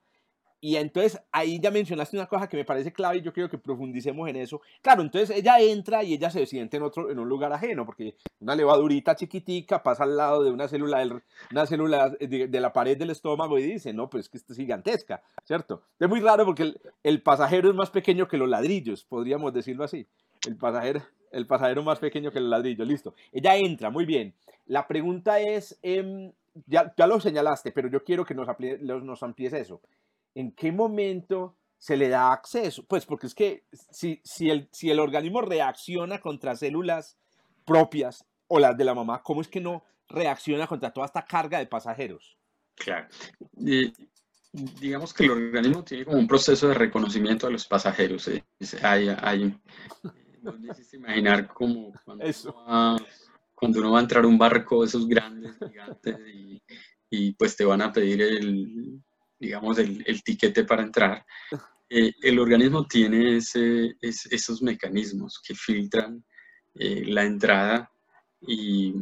Y 0.60 0.76
entonces 0.76 1.20
ahí 1.30 1.60
ya 1.60 1.70
mencionaste 1.70 2.16
una 2.16 2.26
cosa 2.26 2.48
que 2.48 2.56
me 2.56 2.64
parece 2.64 2.92
clave 2.92 3.18
y 3.18 3.22
yo 3.22 3.32
quiero 3.32 3.48
que 3.48 3.58
profundicemos 3.58 4.28
en 4.28 4.36
eso. 4.36 4.60
Claro, 4.82 5.02
entonces 5.02 5.36
ella 5.36 5.60
entra 5.60 6.02
y 6.02 6.14
ella 6.14 6.30
se 6.30 6.46
siente 6.46 6.78
en 6.78 6.82
otro 6.82 7.10
en 7.10 7.18
un 7.18 7.28
lugar 7.28 7.52
ajeno 7.52 7.86
porque 7.86 8.16
una 8.40 8.56
levadurita 8.56 9.14
chiquitica 9.14 9.82
pasa 9.82 10.04
al 10.04 10.16
lado 10.16 10.42
de 10.42 10.50
una 10.50 10.66
célula 10.66 10.98
del, 10.98 11.22
una 11.52 11.66
célula 11.66 12.10
de, 12.10 12.60
la 12.60 12.72
pared 12.72 12.98
del 12.98 13.10
estómago 13.10 13.58
y 13.58 13.62
dice, 13.62 13.92
"No, 13.92 14.10
pues 14.10 14.28
que 14.28 14.38
esto 14.38 14.52
es 14.52 14.58
gigantesca", 14.58 15.22
¿cierto? 15.44 15.82
Es 15.98 16.08
muy 16.08 16.20
raro 16.20 16.44
porque 16.44 16.64
el, 16.64 16.80
el 17.04 17.22
pasajero 17.22 17.70
es 17.70 17.76
más 17.76 17.90
pequeño 17.90 18.26
que 18.26 18.36
los 18.36 18.48
ladrillos, 18.48 19.04
podríamos 19.04 19.52
decirlo 19.52 19.84
así. 19.84 20.06
El 20.46 20.56
pasajero 20.56 21.02
el 21.32 21.46
pasajero 21.46 21.82
más 21.82 21.98
pequeño 21.98 22.30
que 22.30 22.38
el 22.38 22.50
ladrillo, 22.50 22.84
listo. 22.84 23.14
Ella 23.32 23.56
entra, 23.56 23.90
muy 23.90 24.04
bien. 24.04 24.34
La 24.66 24.86
pregunta 24.86 25.40
es, 25.40 25.78
em, 25.82 26.32
ya, 26.66 26.92
ya, 26.96 27.06
lo 27.06 27.20
señalaste, 27.20 27.72
pero 27.72 27.88
yo 27.88 28.02
quiero 28.02 28.24
que 28.24 28.34
nos, 28.34 28.48
nos 28.80 29.22
amplíes 29.22 29.52
eso. 29.52 29.80
¿En 30.38 30.52
qué 30.52 30.70
momento 30.70 31.56
se 31.78 31.96
le 31.96 32.08
da 32.08 32.32
acceso? 32.32 32.86
Pues 32.86 33.04
porque 33.04 33.26
es 33.26 33.34
que 33.34 33.64
si, 33.90 34.20
si, 34.22 34.48
el, 34.50 34.68
si 34.70 34.88
el 34.88 35.00
organismo 35.00 35.40
reacciona 35.40 36.20
contra 36.20 36.54
células 36.54 37.18
propias 37.64 38.24
o 38.46 38.60
las 38.60 38.76
de 38.76 38.84
la 38.84 38.94
mamá, 38.94 39.20
¿cómo 39.24 39.40
es 39.40 39.48
que 39.48 39.60
no 39.60 39.82
reacciona 40.06 40.68
contra 40.68 40.92
toda 40.92 41.06
esta 41.06 41.24
carga 41.24 41.58
de 41.58 41.66
pasajeros? 41.66 42.38
Claro. 42.76 43.08
digamos 44.80 45.12
que 45.12 45.24
el 45.24 45.32
organismo 45.32 45.82
tiene 45.82 46.04
como 46.04 46.18
un 46.18 46.28
proceso 46.28 46.68
de 46.68 46.74
reconocimiento 46.74 47.48
de 47.48 47.54
los 47.54 47.66
pasajeros. 47.66 48.28
¿eh? 48.28 48.44
Hay, 48.80 49.08
hay 49.08 49.60
no 50.40 50.56
necesitas 50.56 50.94
imaginar 50.94 51.48
como 51.48 51.92
cuando, 52.04 52.24
Uno 52.24 52.64
va, 52.64 52.96
cuando 53.56 53.80
uno 53.80 53.90
va 53.90 53.98
a 53.98 54.02
entrar 54.02 54.22
a 54.22 54.28
un 54.28 54.38
barco 54.38 54.84
esos 54.84 55.08
grandes, 55.08 55.58
gigantes, 55.58 56.16
y, 56.32 56.62
y 57.10 57.32
pues 57.32 57.56
te 57.56 57.64
van 57.64 57.82
a 57.82 57.92
pedir 57.92 58.22
el, 58.22 59.02
digamos, 59.38 59.78
el, 59.78 60.02
el 60.06 60.22
tiquete 60.22 60.64
para 60.64 60.82
entrar. 60.82 61.24
Eh, 61.90 62.12
el 62.22 62.38
organismo 62.38 62.86
tiene 62.86 63.38
ese, 63.38 63.96
esos 64.00 64.62
mecanismos 64.62 65.40
que 65.46 65.54
filtran 65.54 66.22
eh, 66.74 67.04
la 67.06 67.24
entrada 67.24 67.90
y, 68.46 68.92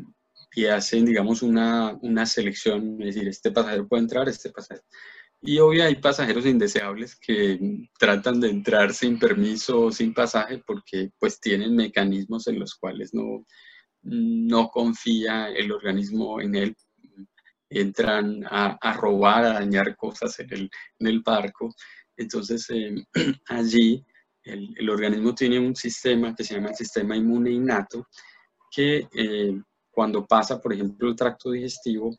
y, 0.54 0.66
hacen, 0.66 1.04
digamos, 1.04 1.42
una, 1.42 1.98
una 2.02 2.24
selección, 2.26 3.02
es 3.02 3.14
decir, 3.14 3.28
este 3.28 3.50
pasajero 3.50 3.88
puede 3.88 4.02
entrar, 4.02 4.28
este 4.28 4.50
pasajero. 4.50 4.84
Y 5.42 5.58
obvio 5.58 5.84
hay 5.84 5.96
pasajeros 5.96 6.46
indeseables 6.46 7.16
que 7.16 7.88
tratan 7.98 8.40
de 8.40 8.50
entrar 8.50 8.94
sin 8.94 9.18
permiso 9.18 9.82
o 9.82 9.92
sin 9.92 10.14
pasaje 10.14 10.62
porque 10.66 11.10
pues 11.18 11.40
tienen 11.40 11.76
mecanismos 11.76 12.46
en 12.48 12.58
los 12.58 12.74
cuales 12.74 13.12
no, 13.12 13.44
no 14.02 14.68
confía 14.68 15.48
el 15.50 15.70
organismo 15.72 16.40
en 16.40 16.54
él. 16.54 16.76
Entran 17.68 18.44
a, 18.48 18.92
robar, 18.92 19.44
a 19.44 19.52
dañar 19.54 19.96
cosas 19.96 20.38
en 20.40 20.52
el, 20.52 20.70
en 20.98 21.06
el 21.06 21.20
barco. 21.20 21.74
Entonces 22.16 22.66
eh, 22.70 22.94
allí 23.48 24.04
el, 24.44 24.74
el, 24.78 24.90
organismo 24.90 25.34
tiene 25.34 25.58
un 25.58 25.74
sistema 25.74 26.34
que 26.34 26.44
se 26.44 26.54
llama 26.54 26.70
el 26.70 26.76
sistema 26.76 27.16
inmune 27.16 27.50
innato 27.50 28.06
que 28.70 29.08
eh, 29.12 29.60
cuando 29.90 30.26
pasa, 30.26 30.60
por 30.60 30.72
ejemplo, 30.72 31.08
el 31.08 31.16
tracto 31.16 31.50
digestivo, 31.50 32.14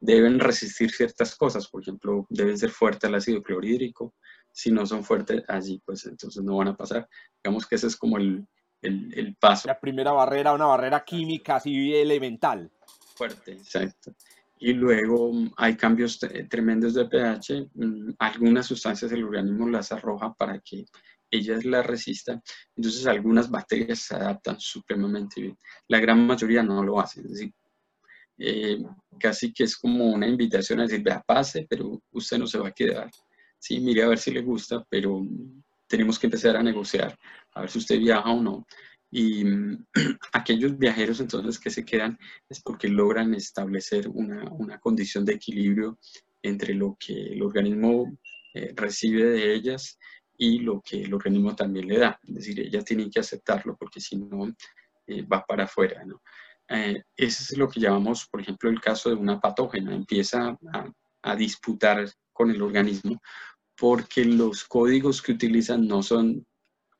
deben 0.00 0.40
resistir 0.40 0.90
ciertas 0.90 1.36
cosas, 1.36 1.68
por 1.68 1.82
ejemplo, 1.82 2.26
debe 2.30 2.56
ser 2.56 2.70
fuerte 2.70 3.06
el 3.06 3.14
ácido 3.14 3.42
clorhídrico, 3.42 4.14
si 4.50 4.70
no 4.70 4.86
son 4.86 5.04
fuertes 5.04 5.44
allí, 5.48 5.82
pues 5.84 6.06
entonces 6.06 6.42
no 6.42 6.56
van 6.56 6.68
a 6.68 6.76
pasar. 6.76 7.06
Digamos 7.42 7.66
que 7.66 7.74
ese 7.74 7.88
es 7.88 7.96
como 7.96 8.16
el, 8.16 8.46
el, 8.80 9.12
el 9.14 9.36
paso. 9.36 9.68
La 9.68 9.78
primera 9.78 10.12
barrera, 10.12 10.54
una 10.54 10.66
barrera 10.66 11.04
química 11.04 11.56
así 11.56 11.94
elemental. 11.94 12.70
Fuerte, 13.14 13.52
exacto. 13.52 14.14
Y 14.60 14.72
luego 14.72 15.32
mm, 15.32 15.52
hay 15.56 15.76
cambios 15.76 16.18
tremendos 16.48 16.94
de 16.94 17.06
pH, 17.06 17.70
mm, 17.74 18.14
algunas 18.18 18.66
sustancias 18.66 19.12
el 19.12 19.24
organismo 19.24 19.68
las 19.68 19.92
arroja 19.92 20.32
para 20.34 20.60
que 20.60 20.84
ellas 21.30 21.64
las 21.64 21.86
resistan, 21.86 22.42
entonces 22.74 23.06
algunas 23.06 23.50
bacterias 23.50 24.00
se 24.00 24.14
adaptan 24.14 24.58
supremamente 24.58 25.42
bien. 25.42 25.58
La 25.88 26.00
gran 26.00 26.26
mayoría 26.26 26.62
no 26.62 26.82
lo 26.82 27.00
hacen, 27.00 27.26
es 27.26 27.32
decir, 27.32 27.52
eh, 28.38 28.78
casi 29.18 29.52
que 29.52 29.64
es 29.64 29.76
como 29.76 30.06
una 30.06 30.26
invitación 30.26 30.80
a 30.80 30.84
decir, 30.84 31.02
vea, 31.02 31.22
pase, 31.26 31.66
pero 31.68 32.00
usted 32.12 32.38
no 32.38 32.46
se 32.46 32.58
va 32.58 32.68
a 32.68 32.72
quedar. 32.72 33.10
Sí, 33.58 33.80
mire 33.80 34.04
a 34.04 34.08
ver 34.08 34.18
si 34.18 34.30
le 34.30 34.42
gusta, 34.42 34.84
pero 34.88 35.26
tenemos 35.88 36.18
que 36.18 36.28
empezar 36.28 36.56
a 36.56 36.62
negociar, 36.62 37.18
a 37.54 37.62
ver 37.62 37.70
si 37.70 37.78
usted 37.78 37.98
viaja 37.98 38.30
o 38.30 38.40
no. 38.40 38.66
Y 39.10 39.44
aquellos 40.32 40.76
viajeros 40.78 41.20
entonces 41.20 41.58
que 41.58 41.70
se 41.70 41.84
quedan 41.84 42.18
es 42.48 42.60
porque 42.60 42.88
logran 42.88 43.34
establecer 43.34 44.08
una, 44.08 44.50
una 44.50 44.78
condición 44.78 45.24
de 45.24 45.34
equilibrio 45.34 45.98
entre 46.42 46.74
lo 46.74 46.96
que 46.98 47.32
el 47.32 47.42
organismo 47.42 48.18
eh, 48.54 48.72
recibe 48.74 49.24
de 49.24 49.54
ellas 49.54 49.98
y 50.36 50.60
lo 50.60 50.80
que 50.80 51.02
el 51.02 51.12
organismo 51.12 51.54
también 51.54 51.88
le 51.88 51.98
da. 51.98 52.18
Es 52.22 52.34
decir, 52.34 52.60
ellas 52.60 52.84
tienen 52.84 53.10
que 53.10 53.20
aceptarlo 53.20 53.76
porque 53.76 54.00
si 54.00 54.16
no, 54.16 54.54
eh, 55.06 55.22
va 55.22 55.44
para 55.44 55.64
afuera. 55.64 56.04
eh, 56.68 57.02
ese 57.16 57.42
es 57.42 57.58
lo 57.58 57.68
que 57.68 57.80
llamamos, 57.80 58.26
por 58.28 58.40
ejemplo, 58.40 58.70
el 58.70 58.80
caso 58.80 59.10
de 59.10 59.16
una 59.16 59.40
patógena. 59.40 59.94
Empieza 59.94 60.56
a, 61.22 61.36
disputar 61.36 62.08
con 62.32 62.50
el 62.50 62.62
organismo 62.62 63.20
porque 63.76 64.24
los 64.24 64.64
códigos 64.64 65.20
que 65.20 65.32
utilizan 65.32 65.86
no 65.86 66.02
son 66.02 66.46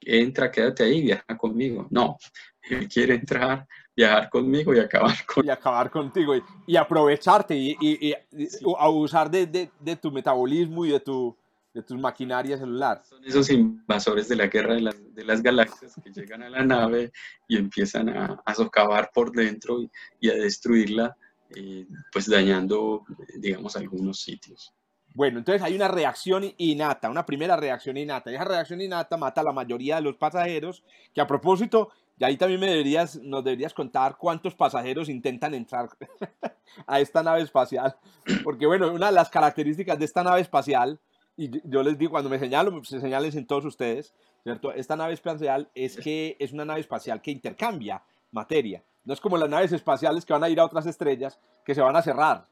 entra, 0.01 0.51
quédate 0.51 0.85
ahí, 0.85 1.03
viaja 1.03 1.37
conmigo. 1.37 1.87
No, 1.91 2.17
él 2.63 2.89
quiere 2.89 3.15
entrar, 3.15 3.67
viajar 3.97 4.29
conmigo 4.31 4.75
y 4.75 4.79
acabar, 4.79 5.15
con... 5.27 5.45
y 5.45 5.51
acabar 5.51 5.91
contigo 5.91 6.37
y, 6.37 6.43
y 6.67 6.77
aprovecharte 6.77 7.57
y, 7.57 7.77
y, 7.81 8.11
y 8.11 8.15
abusar 8.79 9.31
de, 9.31 9.47
de, 9.47 9.71
de 9.81 9.97
tu 9.97 10.11
metabolismo 10.13 10.85
y 10.87 10.91
de 10.91 11.01
tu, 11.01 11.37
de 11.75 11.83
tu 11.83 11.97
maquinaria 11.97 12.57
celular. 12.59 13.03
Son 13.05 13.25
esos 13.25 13.51
invasores 13.51 14.29
de 14.29 14.37
la 14.37 14.47
guerra 14.47 14.75
de 14.75 14.81
las, 14.83 15.15
de 15.15 15.25
las 15.25 15.43
galaxias 15.43 15.95
que 16.03 16.11
llegan 16.11 16.43
a 16.43 16.51
la 16.51 16.65
nave 16.65 17.13
y 17.47 17.57
empiezan 17.57 18.09
a, 18.09 18.41
a 18.45 18.55
socavar 18.55 19.11
por 19.13 19.33
dentro 19.33 19.81
y, 20.21 20.29
a 20.29 20.35
destruirla, 20.35 21.17
eh, 21.55 21.87
pues 22.13 22.29
dañando, 22.29 23.05
digamos, 23.37 23.77
algunos 23.77 24.21
sitios. 24.21 24.75
Bueno, 25.15 25.39
entonces 25.39 25.63
hay 25.63 25.75
una 25.75 25.89
reacción 25.89 26.45
innata, 26.59 27.11
una 27.11 27.27
primera 27.27 27.57
reacción 27.57 27.97
innata. 27.97 28.31
Esa 28.31 28.45
reacción 28.45 28.81
innata 28.81 29.17
mata 29.17 29.41
a 29.41 29.45
la 29.45 29.53
mayoría 29.53 29.97
de 29.97 30.03
los 30.03 30.17
pasajeros, 30.17 30.85
que 31.15 31.21
a 31.21 31.27
propósito, 31.27 31.91
y 32.19 32.25
ahí 32.25 32.37
también 32.37 32.61
me 32.61 32.69
deberías, 32.69 33.17
nos 33.17 33.43
deberías 33.43 33.75
contar 33.75 34.17
cuántos 34.17 34.55
pasajeros 34.55 35.09
intentan 35.09 35.55
entrar 35.55 35.89
a 36.87 37.01
esta 37.01 37.23
nave 37.23 37.43
espacial. 37.43 37.97
Porque 38.45 38.67
bueno, 38.67 38.93
una 38.93 39.07
de 39.07 39.13
las 39.13 39.29
características 39.29 39.99
de 39.99 40.05
esta 40.05 40.23
nave 40.23 40.41
espacial 40.41 41.01
y 41.39 41.51
yo 41.71 41.85
les 41.85 41.97
digo, 41.97 42.11
cuando 42.11 42.29
me 42.29 42.39
señalo, 42.41 42.83
se 42.83 43.01
señalen 43.01 43.39
en 43.39 43.47
todos 43.47 43.65
ustedes, 43.65 44.13
¿cierto? 44.43 44.73
Esta 44.73 44.97
nave 44.97 45.15
espacial 45.15 45.71
es 45.73 45.97
que 45.97 46.37
es 46.41 46.53
una 46.53 46.65
nave 46.65 46.81
espacial 46.81 47.23
que 47.23 47.31
intercambia 47.31 48.03
materia. 48.33 48.83
No 49.05 49.15
es 49.15 49.21
como 49.21 49.39
las 49.39 49.49
naves 49.49 49.71
espaciales 49.71 50.27
que 50.27 50.33
van 50.33 50.43
a 50.43 50.49
ir 50.49 50.59
a 50.59 50.65
otras 50.65 50.85
estrellas 50.87 51.39
que 51.65 51.77
se 51.77 51.81
van 51.81 51.95
a 51.95 52.03
cerrar. 52.03 52.47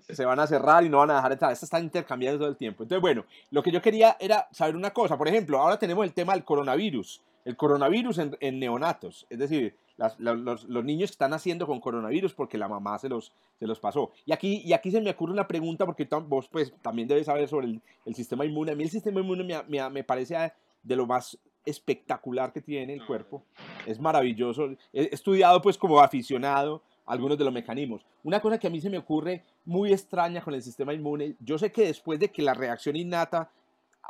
Se, 0.00 0.14
se, 0.14 0.24
van 0.24 0.40
a 0.40 0.46
cerrar 0.46 0.84
y 0.84 0.88
no 0.88 0.98
van 0.98 1.10
a 1.10 1.16
dejar 1.16 1.32
entrar. 1.32 1.52
Esta 1.52 1.66
está 1.66 1.80
intercambiando 1.80 2.38
todo 2.38 2.48
el 2.48 2.56
tiempo. 2.56 2.82
Entonces, 2.82 3.00
bueno, 3.00 3.24
lo 3.50 3.62
que 3.62 3.70
yo 3.70 3.80
quería 3.80 4.16
era 4.18 4.48
saber 4.50 4.76
una 4.76 4.90
cosa. 4.90 5.16
Por 5.16 5.28
ejemplo, 5.28 5.58
ahora 5.58 5.78
tenemos 5.78 6.04
el 6.04 6.12
tema 6.12 6.32
del 6.32 6.44
coronavirus. 6.44 7.22
El 7.44 7.56
coronavirus 7.56 8.18
en, 8.18 8.36
en 8.40 8.58
neonatos. 8.58 9.26
Es 9.30 9.38
decir, 9.38 9.74
los, 10.18 10.64
los, 10.64 10.84
niños 10.84 11.10
están 11.10 11.30
naciendo 11.30 11.66
con 11.66 11.80
coronavirus 11.80 12.34
porque 12.34 12.56
la 12.56 12.68
mamá 12.68 12.98
se 12.98 13.08
los, 13.08 13.32
se 13.58 13.66
los 13.66 13.78
pasó. 13.78 14.10
Y 14.24 14.32
aquí, 14.32 14.62
y 14.64 14.72
aquí 14.72 14.90
se 14.90 15.00
me 15.00 15.10
ocurre 15.10 15.32
una 15.32 15.46
pregunta 15.46 15.84
porque 15.84 16.08
vos 16.26 16.48
pues, 16.48 16.72
también 16.80 17.06
debes 17.06 17.26
saber 17.26 17.48
sobre 17.48 17.66
el, 17.66 17.82
el 18.06 18.14
sistema 18.14 18.44
inmune. 18.44 18.72
A 18.72 18.74
mí 18.74 18.84
el 18.84 18.90
sistema 18.90 19.20
inmune 19.20 19.44
me, 19.44 19.62
me, 19.64 19.90
me 19.90 20.04
parece 20.04 20.52
de 20.82 20.96
lo 20.96 21.06
más 21.06 21.38
espectacular 21.64 22.52
que 22.52 22.62
tiene 22.62 22.94
el 22.94 23.04
cuerpo. 23.04 23.42
Es 23.86 24.00
maravilloso. 24.00 24.70
He 24.92 25.14
estudiado 25.14 25.60
pues 25.60 25.76
como 25.76 26.00
aficionado 26.00 26.82
algunos 27.10 27.36
de 27.36 27.44
los 27.44 27.52
mecanismos. 27.52 28.06
Una 28.22 28.40
cosa 28.40 28.58
que 28.58 28.68
a 28.68 28.70
mí 28.70 28.80
se 28.80 28.88
me 28.88 28.98
ocurre 28.98 29.44
muy 29.64 29.92
extraña 29.92 30.42
con 30.42 30.54
el 30.54 30.62
sistema 30.62 30.94
inmune, 30.94 31.36
yo 31.40 31.58
sé 31.58 31.72
que 31.72 31.86
después 31.86 32.20
de 32.20 32.30
que 32.30 32.40
la 32.40 32.54
reacción 32.54 32.94
innata 32.94 33.50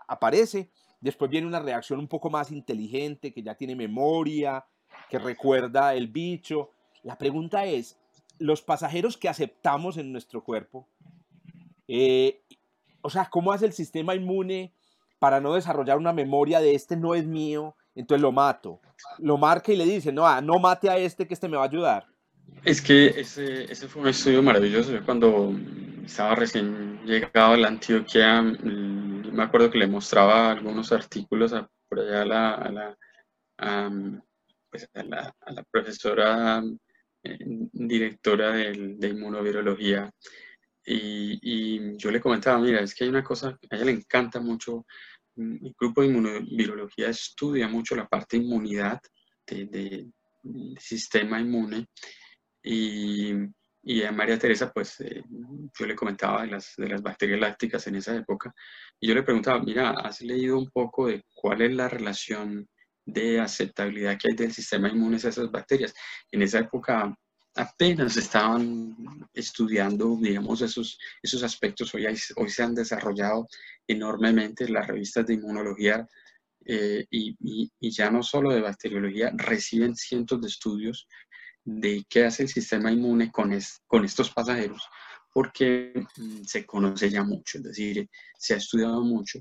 aparece, 0.06 0.70
después 1.00 1.30
viene 1.30 1.46
una 1.46 1.60
reacción 1.60 1.98
un 1.98 2.08
poco 2.08 2.28
más 2.28 2.52
inteligente, 2.52 3.32
que 3.32 3.42
ya 3.42 3.54
tiene 3.54 3.74
memoria, 3.74 4.66
que 5.08 5.18
recuerda 5.18 5.94
el 5.94 6.08
bicho. 6.08 6.70
La 7.02 7.16
pregunta 7.16 7.64
es, 7.64 7.98
los 8.38 8.60
pasajeros 8.60 9.16
que 9.16 9.30
aceptamos 9.30 9.96
en 9.96 10.12
nuestro 10.12 10.44
cuerpo, 10.44 10.86
eh, 11.88 12.42
o 13.00 13.08
sea, 13.08 13.30
¿cómo 13.30 13.50
hace 13.52 13.64
el 13.64 13.72
sistema 13.72 14.14
inmune 14.14 14.74
para 15.18 15.40
no 15.40 15.54
desarrollar 15.54 15.96
una 15.96 16.12
memoria 16.12 16.60
de 16.60 16.74
este 16.74 16.96
no 16.96 17.14
es 17.14 17.26
mío? 17.26 17.76
Entonces 17.94 18.20
lo 18.20 18.30
mato. 18.30 18.80
Lo 19.18 19.38
marca 19.38 19.72
y 19.72 19.76
le 19.76 19.86
dice, 19.86 20.12
no, 20.12 20.26
ah, 20.26 20.42
no 20.42 20.58
mate 20.58 20.90
a 20.90 20.98
este 20.98 21.26
que 21.26 21.32
este 21.32 21.48
me 21.48 21.56
va 21.56 21.62
a 21.62 21.66
ayudar. 21.66 22.06
Es 22.64 22.82
que 22.82 23.06
ese, 23.06 23.70
ese 23.70 23.88
fue 23.88 24.02
un 24.02 24.08
estudio 24.08 24.42
maravilloso. 24.42 24.92
Yo 24.92 25.04
cuando 25.04 25.54
estaba 26.04 26.34
recién 26.34 27.00
llegado 27.04 27.54
a 27.54 27.56
la 27.56 27.68
Antioquia, 27.68 28.42
mm, 28.42 29.32
me 29.32 29.42
acuerdo 29.42 29.70
que 29.70 29.78
le 29.78 29.86
mostraba 29.86 30.52
algunos 30.52 30.92
artículos 30.92 31.54
por 31.88 32.00
allá 32.00 32.22
a 32.22 32.24
la, 32.24 32.54
a 32.54 32.70
la, 32.70 32.98
pues, 34.70 34.88
a 34.94 35.32
a 35.46 35.62
profesora 35.70 36.62
eh, 37.22 37.38
directora 37.72 38.52
de, 38.52 38.94
de 38.98 39.08
inmunovirología 39.08 40.10
y, 40.84 41.96
yo 41.96 42.10
le 42.10 42.20
comentaba, 42.20 42.58
mira, 42.58 42.80
es 42.80 42.94
que 42.94 43.04
hay 43.04 43.10
una 43.10 43.22
cosa, 43.24 43.58
a 43.70 43.76
ella 43.76 43.84
le 43.84 43.92
encanta 43.92 44.40
mucho, 44.40 44.86
mm, 45.36 45.66
el 45.66 45.74
grupo 45.78 46.00
de 46.00 46.08
inmunovirología 46.08 47.08
estudia 47.08 47.68
mucho 47.68 47.94
la 47.94 48.08
parte 48.08 48.36
de 48.36 48.44
inmunidad 48.44 49.00
de, 49.46 49.66
de, 49.66 50.10
del 50.42 50.78
sistema 50.78 51.40
inmune 51.40 51.86
y, 52.62 53.32
y, 53.82 54.02
a 54.02 54.12
María 54.12 54.38
Teresa, 54.38 54.72
pues 54.72 55.00
eh, 55.00 55.22
yo 55.78 55.86
le 55.86 55.94
comentaba 55.94 56.42
de 56.42 56.48
las, 56.48 56.74
de 56.76 56.88
las 56.88 57.02
bacterias 57.02 57.40
lácticas 57.40 57.86
en 57.86 57.96
esa 57.96 58.14
época 58.16 58.54
y 59.00 59.08
yo 59.08 59.14
le 59.14 59.22
preguntaba, 59.22 59.60
mira, 59.60 59.90
¿has 59.90 60.20
leído 60.20 60.58
un 60.58 60.70
poco 60.70 61.06
de 61.06 61.24
cuál 61.34 61.62
es 61.62 61.72
la 61.72 61.88
relación 61.88 62.68
de 63.12 63.40
aceptabilidad 63.40 64.18
que 64.18 64.28
hay 64.30 64.36
del 64.36 64.52
sistema 64.52 64.88
inmune 64.88 65.16
a 65.16 65.28
esas 65.28 65.50
bacterias. 65.50 65.94
En 66.30 66.42
esa 66.42 66.60
época 66.60 67.14
apenas 67.54 68.16
estaban 68.16 68.96
estudiando, 69.34 70.16
digamos, 70.20 70.62
esos, 70.62 70.98
esos 71.22 71.42
aspectos. 71.42 71.94
Hoy, 71.94 72.06
hoy 72.36 72.48
se 72.50 72.62
han 72.62 72.74
desarrollado 72.74 73.48
enormemente 73.86 74.68
las 74.68 74.86
revistas 74.86 75.26
de 75.26 75.34
inmunología 75.34 76.06
eh, 76.64 77.04
y, 77.10 77.36
y, 77.80 77.90
ya 77.90 78.10
no 78.10 78.22
solo 78.22 78.52
de 78.52 78.60
bacteriología, 78.60 79.32
reciben 79.34 79.96
cientos 79.96 80.40
de 80.40 80.48
estudios 80.48 81.08
de 81.64 82.04
qué 82.08 82.24
hace 82.24 82.44
el 82.44 82.48
sistema 82.48 82.92
inmune 82.92 83.30
con, 83.30 83.56
con 83.86 84.04
estos 84.04 84.30
pasajeros, 84.30 84.82
porque 85.32 85.92
mm, 86.16 86.42
se 86.44 86.64
conoce 86.66 87.10
ya 87.10 87.22
mucho, 87.22 87.58
es 87.58 87.64
decir, 87.64 88.08
se 88.38 88.54
ha 88.54 88.56
estudiado 88.56 89.02
mucho. 89.02 89.40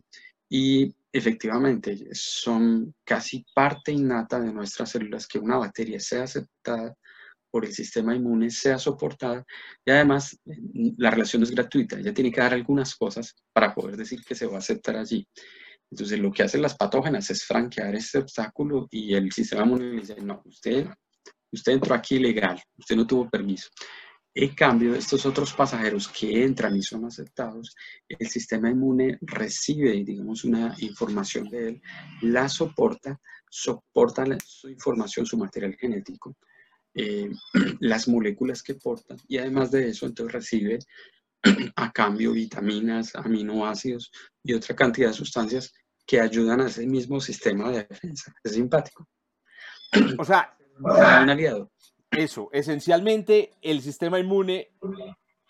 Y 0.49 0.93
efectivamente 1.11 1.97
son 2.13 2.93
casi 3.03 3.45
parte 3.53 3.91
innata 3.91 4.39
de 4.39 4.53
nuestras 4.53 4.91
células 4.91 5.27
que 5.27 5.39
una 5.39 5.57
bacteria 5.57 5.99
sea 5.99 6.23
aceptada 6.23 6.95
por 7.51 7.65
el 7.65 7.73
sistema 7.73 8.15
inmune, 8.15 8.49
sea 8.51 8.77
soportada 8.77 9.43
y 9.85 9.91
además 9.91 10.39
la 10.97 11.11
relación 11.11 11.43
es 11.43 11.51
gratuita, 11.51 11.97
ella 11.97 12.13
tiene 12.13 12.31
que 12.31 12.41
dar 12.41 12.53
algunas 12.53 12.95
cosas 12.95 13.35
para 13.53 13.73
poder 13.73 13.97
decir 13.97 14.23
que 14.23 14.35
se 14.35 14.45
va 14.45 14.55
a 14.55 14.59
aceptar 14.59 14.97
allí. 14.97 15.27
Entonces 15.91 16.19
lo 16.19 16.31
que 16.31 16.43
hacen 16.43 16.61
las 16.61 16.77
patógenas 16.77 17.29
es 17.31 17.43
franquear 17.43 17.95
este 17.95 18.19
obstáculo 18.19 18.87
y 18.91 19.15
el 19.15 19.31
sistema 19.31 19.63
inmune 19.63 19.99
dice, 19.99 20.15
no, 20.21 20.41
usted, 20.45 20.87
usted 21.51 21.73
entró 21.73 21.95
aquí 21.95 22.15
ilegal, 22.15 22.61
usted 22.77 22.95
no 22.95 23.07
tuvo 23.07 23.29
permiso. 23.29 23.69
En 24.33 24.53
cambio, 24.53 24.93
estos 24.93 25.25
otros 25.25 25.53
pasajeros 25.53 26.07
que 26.07 26.43
entran 26.43 26.75
y 26.75 26.83
son 26.83 27.03
aceptados, 27.05 27.75
el 28.07 28.27
sistema 28.27 28.69
inmune 28.69 29.17
recibe, 29.21 29.91
digamos, 30.03 30.43
una 30.43 30.75
información 30.79 31.49
de 31.49 31.67
él, 31.67 31.81
la 32.21 32.47
soporta, 32.47 33.19
soporta 33.49 34.25
su 34.45 34.69
información, 34.69 35.25
su 35.25 35.37
material 35.37 35.75
genético, 35.75 36.37
eh, 36.93 37.29
las 37.79 38.07
moléculas 38.07 38.61
que 38.61 38.75
portan 38.75 39.17
y 39.27 39.37
además 39.37 39.71
de 39.71 39.89
eso, 39.89 40.05
entonces 40.05 40.33
recibe 40.33 40.79
a 41.75 41.91
cambio 41.91 42.31
vitaminas, 42.31 43.15
aminoácidos 43.15 44.11
y 44.43 44.53
otra 44.53 44.75
cantidad 44.75 45.09
de 45.09 45.13
sustancias 45.13 45.73
que 46.05 46.19
ayudan 46.19 46.61
a 46.61 46.67
ese 46.67 46.85
mismo 46.87 47.19
sistema 47.19 47.71
de 47.71 47.85
defensa. 47.89 48.33
Es 48.43 48.53
simpático. 48.53 49.07
O 50.17 50.25
sea, 50.25 50.55
un 50.79 51.29
aliado 51.29 51.69
eso, 52.11 52.49
esencialmente 52.51 53.51
el 53.61 53.81
sistema 53.81 54.19
inmune 54.19 54.71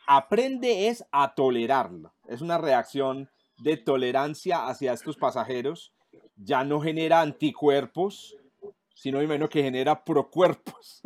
aprende 0.07 0.87
es 0.87 1.05
a 1.11 1.33
tolerarlo. 1.33 2.13
Es 2.27 2.41
una 2.41 2.57
reacción 2.57 3.29
de 3.57 3.77
tolerancia 3.77 4.67
hacia 4.67 4.93
estos 4.93 5.17
pasajeros. 5.17 5.93
Ya 6.35 6.63
no 6.63 6.81
genera 6.81 7.21
anticuerpos, 7.21 8.35
sino 8.93 9.19
menos 9.19 9.49
que 9.49 9.63
genera 9.63 10.03
procuerpos. 10.03 11.01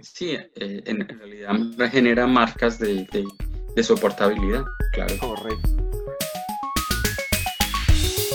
Sí, 0.00 0.32
eh, 0.32 0.82
en 0.86 1.08
realidad 1.08 1.54
genera 1.90 2.26
marcas 2.26 2.78
de, 2.80 3.04
de, 3.04 3.24
de 3.76 3.82
soportabilidad, 3.82 4.64
claro. 4.92 5.14
Correcto. 5.20 5.68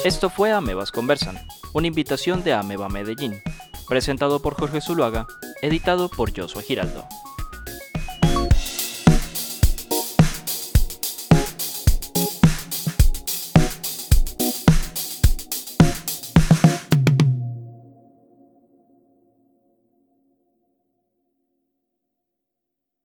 Esto 0.05 0.29
fue 0.29 0.51
Amebas 0.51 0.91
Conversan, 0.91 1.37
una 1.73 1.87
invitación 1.87 2.43
de 2.43 2.53
Ameba 2.53 2.87
Medellín 2.89 3.41
presentado 3.93 4.39
por 4.39 4.55
Jorge 4.55 4.81
Zuluaga, 4.81 5.27
editado 5.61 6.09
por 6.09 6.35
Josué 6.35 6.63
Giraldo. 6.63 7.05